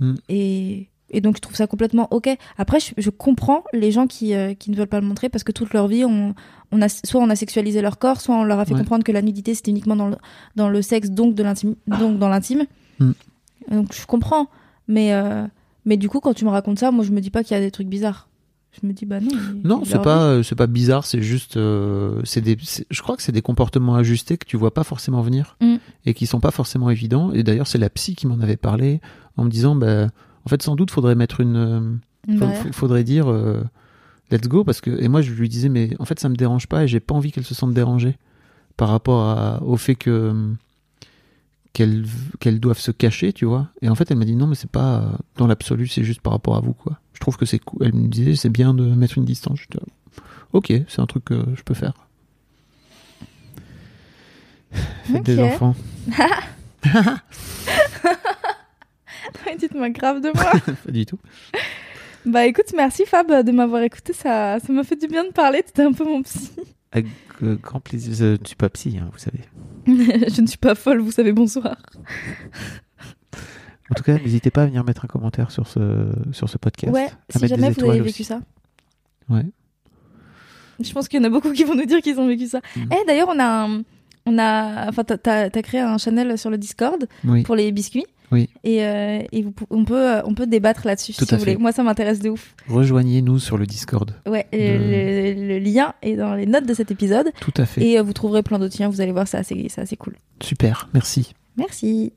Mm. 0.00 0.14
et, 0.28 0.88
et 1.10 1.20
donc 1.20 1.34
je 1.36 1.40
trouve 1.40 1.56
ça 1.56 1.66
complètement 1.66 2.06
ok. 2.12 2.28
Après, 2.56 2.78
je, 2.78 2.92
je 2.96 3.10
comprends 3.10 3.64
les 3.72 3.90
gens 3.90 4.06
qui, 4.06 4.32
qui 4.60 4.70
ne 4.70 4.76
veulent 4.76 4.86
pas 4.86 5.00
le 5.00 5.06
montrer 5.08 5.28
parce 5.28 5.42
que 5.42 5.50
toute 5.50 5.72
leur 5.74 5.88
vie, 5.88 6.04
on, 6.04 6.36
on 6.70 6.80
a, 6.80 6.88
soit 6.88 7.20
on 7.20 7.28
a 7.30 7.34
sexualisé 7.34 7.82
leur 7.82 7.98
corps, 7.98 8.20
soit 8.20 8.36
on 8.36 8.44
leur 8.44 8.60
a 8.60 8.64
fait 8.64 8.74
Ouais. 8.74 8.78
comprendre 8.78 9.02
que 9.02 9.10
la 9.10 9.22
nudité 9.22 9.54
c'était 9.56 9.72
uniquement 9.72 9.96
dans 9.96 10.06
le, 10.08 10.16
dans 10.54 10.68
le 10.68 10.80
sexe, 10.82 11.10
donc, 11.10 11.34
de 11.34 11.42
l'intime, 11.42 11.74
donc 11.88 12.20
dans 12.20 12.28
l'intime. 12.28 12.66
Mm. 13.00 13.10
Donc 13.72 13.92
je 13.92 14.06
comprends. 14.06 14.46
Mais, 14.86 15.12
mais 15.84 15.96
du 15.96 16.08
coup, 16.08 16.20
quand 16.20 16.34
tu 16.34 16.44
me 16.44 16.50
racontes 16.50 16.78
ça, 16.78 16.92
moi 16.92 17.04
je 17.04 17.10
me 17.10 17.20
dis 17.20 17.30
pas 17.30 17.42
qu'il 17.42 17.56
y 17.56 17.58
a 17.58 17.62
des 17.62 17.72
trucs 17.72 17.88
bizarres. 17.88 18.28
Je 18.82 18.86
me 18.86 18.92
dis, 18.92 19.04
bah 19.06 19.20
non. 19.20 19.28
Non, 19.64 19.82
c'est 19.84 20.00
pas, 20.02 20.24
euh, 20.24 20.42
c'est 20.42 20.54
pas 20.54 20.66
bizarre, 20.66 21.04
c'est 21.04 21.22
juste, 21.22 21.56
euh, 21.56 22.20
c'est 22.24 22.40
des, 22.40 22.56
je 22.90 23.02
crois 23.02 23.16
que 23.16 23.22
c'est 23.22 23.32
des 23.32 23.42
comportements 23.42 23.94
ajustés 23.96 24.36
que 24.38 24.46
tu 24.46 24.56
vois 24.56 24.72
pas 24.74 24.84
forcément 24.84 25.20
venir 25.22 25.56
Mm. 25.60 25.76
et 26.06 26.14
qui 26.14 26.26
sont 26.26 26.40
pas 26.40 26.50
forcément 26.50 26.90
évidents. 26.90 27.32
Et 27.32 27.42
d'ailleurs, 27.42 27.66
c'est 27.66 27.78
la 27.78 27.90
psy 27.90 28.14
qui 28.14 28.26
m'en 28.26 28.40
avait 28.40 28.56
parlé 28.56 29.00
en 29.36 29.44
me 29.44 29.50
disant, 29.50 29.74
bah, 29.76 30.06
en 30.44 30.48
fait, 30.48 30.62
sans 30.62 30.76
doute, 30.76 30.90
faudrait 30.90 31.14
mettre 31.14 31.40
une, 31.40 31.98
faut- 32.38 32.72
faudrait 32.72 33.04
dire, 33.04 33.28
euh, 33.30 33.62
let's 34.30 34.48
go, 34.48 34.64
parce 34.64 34.80
que, 34.80 34.90
et 35.02 35.08
moi, 35.08 35.22
je 35.22 35.32
lui 35.32 35.48
disais, 35.48 35.68
mais 35.68 35.90
en 35.98 36.04
fait, 36.04 36.18
ça 36.20 36.28
me 36.28 36.36
dérange 36.36 36.66
pas 36.66 36.84
et 36.84 36.88
j'ai 36.88 37.00
pas 37.00 37.14
envie 37.14 37.32
qu'elle 37.32 37.44
se 37.44 37.54
sente 37.54 37.72
dérangée 37.74 38.16
par 38.76 38.88
rapport 38.90 39.22
à- 39.22 39.62
au 39.62 39.76
fait 39.76 39.94
que 39.96 40.32
qu'elles 41.78 42.04
qu'elles 42.40 42.58
doivent 42.58 42.78
se 42.80 42.90
cacher, 42.90 43.32
tu 43.32 43.44
vois. 43.44 43.68
Et 43.82 43.88
en 43.88 43.94
fait, 43.94 44.10
elle 44.10 44.16
m'a 44.18 44.24
dit 44.24 44.34
non, 44.34 44.48
mais 44.48 44.56
c'est 44.56 44.70
pas 44.70 44.98
euh, 45.02 45.06
dans 45.36 45.46
l'absolu, 45.46 45.86
c'est 45.86 46.02
juste 46.02 46.20
par 46.20 46.32
rapport 46.32 46.56
à 46.56 46.60
vous, 46.60 46.72
quoi. 46.74 46.98
Je 47.14 47.20
trouve 47.20 47.36
que 47.36 47.46
c'est 47.46 47.58
cool. 47.60 47.78
Elle 47.86 47.94
me 47.94 48.08
disait, 48.08 48.34
c'est 48.34 48.48
bien 48.50 48.74
de 48.74 48.84
mettre 48.84 49.16
une 49.18 49.24
distance. 49.24 49.60
J'étais, 49.60 49.78
Ok, 50.52 50.72
c'est 50.88 51.00
un 51.00 51.06
truc 51.06 51.24
que 51.26 51.36
je 51.54 51.62
peux 51.62 51.74
faire. 51.74 51.92
Faites 55.04 55.22
des 55.22 55.38
Ok. 55.38 55.44
enfants. 55.52 55.76
Dites-moi 59.58 59.90
grave 59.90 60.20
de 60.20 60.30
moi. 60.34 60.52
Pas 60.84 60.90
du 60.92 61.04
tout. 61.06 61.18
bah 62.24 62.46
écoute, 62.46 62.72
merci 62.76 63.04
Fab 63.06 63.26
de 63.44 63.50
m'avoir 63.52 63.82
écouté. 63.82 64.12
Ça, 64.12 64.58
ça 64.60 64.72
m'a 64.72 64.84
fait 64.84 64.96
du 64.96 65.06
bien 65.08 65.24
de 65.24 65.30
parler. 65.32 65.62
T'étais 65.62 65.82
un 65.82 65.92
peu 65.92 66.04
mon 66.04 66.22
psy. 66.22 66.50
Avec 66.92 67.06
euh, 67.42 67.56
grand 67.56 67.80
plaisir. 67.80 68.14
Je 68.14 68.40
ne 68.40 68.46
suis 68.46 68.56
pas 68.56 68.68
psy, 68.70 68.98
hein, 68.98 69.10
vous 69.12 69.18
savez. 69.18 69.40
je 69.86 70.40
ne 70.40 70.46
suis 70.46 70.58
pas 70.58 70.74
folle, 70.74 71.00
vous 71.00 71.10
savez, 71.12 71.32
bonsoir. 71.32 71.76
En 73.90 73.94
tout 73.94 74.02
cas, 74.02 74.18
n'hésitez 74.18 74.50
pas 74.50 74.62
à 74.62 74.66
venir 74.66 74.84
mettre 74.84 75.04
un 75.04 75.08
commentaire 75.08 75.50
sur 75.50 75.66
ce, 75.66 76.10
sur 76.32 76.48
ce 76.48 76.58
podcast. 76.58 76.92
Ouais, 76.92 77.08
à 77.34 77.38
si 77.38 77.46
jamais 77.48 77.70
vous 77.70 77.84
avez 77.84 77.98
vécu 78.00 78.08
aussi. 78.10 78.24
ça. 78.24 78.40
Ouais. 79.30 79.46
Je 80.80 80.92
pense 80.92 81.08
qu'il 81.08 81.20
y 81.20 81.22
en 81.22 81.26
a 81.26 81.30
beaucoup 81.30 81.52
qui 81.52 81.64
vont 81.64 81.74
nous 81.74 81.86
dire 81.86 82.00
qu'ils 82.00 82.20
ont 82.20 82.26
vécu 82.26 82.46
ça. 82.46 82.60
Mhm. 82.76 82.88
Eh, 82.92 83.06
d'ailleurs, 83.06 83.28
on 83.30 83.38
a 83.38 83.66
un- 83.66 83.82
On 84.28 84.38
a, 84.38 84.88
enfin, 84.88 85.04
t'as- 85.04 85.18
t'as 85.18 85.50
t'as 85.50 85.62
créé 85.62 85.80
un 85.80 85.98
channel 85.98 86.36
sur 86.38 86.50
le 86.50 86.58
Discord 86.58 87.06
Oui. 87.24 87.42
pour 87.42 87.56
les 87.56 87.72
biscuits. 87.72 88.04
Oui. 88.30 88.50
Et, 88.62 88.84
euh, 88.84 89.22
et 89.32 89.42
vous 89.42 89.54
on 89.70 89.86
peut, 89.86 90.16
euh, 90.16 90.22
on 90.26 90.34
peut 90.34 90.46
débattre 90.46 90.86
là-dessus 90.86 91.14
Tout 91.14 91.24
si 91.24 91.32
à 91.32 91.38
vous 91.38 91.44
voulez. 91.44 91.52
fait. 91.54 91.58
Moi, 91.58 91.72
ça 91.72 91.82
m'intéresse 91.82 92.18
de 92.20 92.28
ouf. 92.28 92.54
Rejoignez-nous 92.68 93.38
sur 93.38 93.56
le 93.56 93.64
Discord. 93.66 94.14
Ouais. 94.26 94.46
et 94.52 94.76
Le, 95.34 95.48
le 95.48 95.58
lien 95.58 95.94
est 96.02 96.14
dans 96.16 96.34
les 96.34 96.44
notes 96.44 96.66
de 96.66 96.74
cet 96.74 96.90
épisode 96.90 97.32
Tout 97.40 97.54
à 97.56 97.64
fait. 97.64 97.82
et 97.86 97.98
euh, 97.98 98.02
vous 98.02 98.12
trouverez 98.12 98.42
plein 98.42 98.58
d'autres 98.58 98.76
liens. 98.78 98.90
Vous 98.90 99.00
allez 99.00 99.12
voir, 99.12 99.26
c'est 99.26 99.38
assez, 99.38 99.66
c'est 99.70 99.80
assez 99.80 99.96
cool. 99.96 100.14
Super, 100.42 100.90
merci. 100.92 101.32
Merci. 101.56 102.12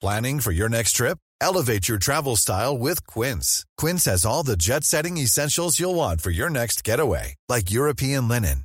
Planning 0.00 0.40
for 0.40 0.52
your 0.52 0.68
next 0.68 0.94
trip? 0.96 1.16
Elevate 1.42 1.88
your 1.88 1.98
travel 1.98 2.36
style 2.36 2.76
with 2.78 3.06
Quince. 3.06 3.64
Quince 3.78 4.04
has 4.06 4.24
all 4.26 4.42
the 4.44 4.56
jet 4.58 4.84
setting 4.84 5.16
essentials 5.18 5.78
you'll 5.78 5.94
want 5.94 6.20
for 6.20 6.30
your 6.30 6.50
next 6.50 6.84
getaway, 6.84 7.34
like 7.48 7.70
European 7.70 8.28
linen, 8.28 8.64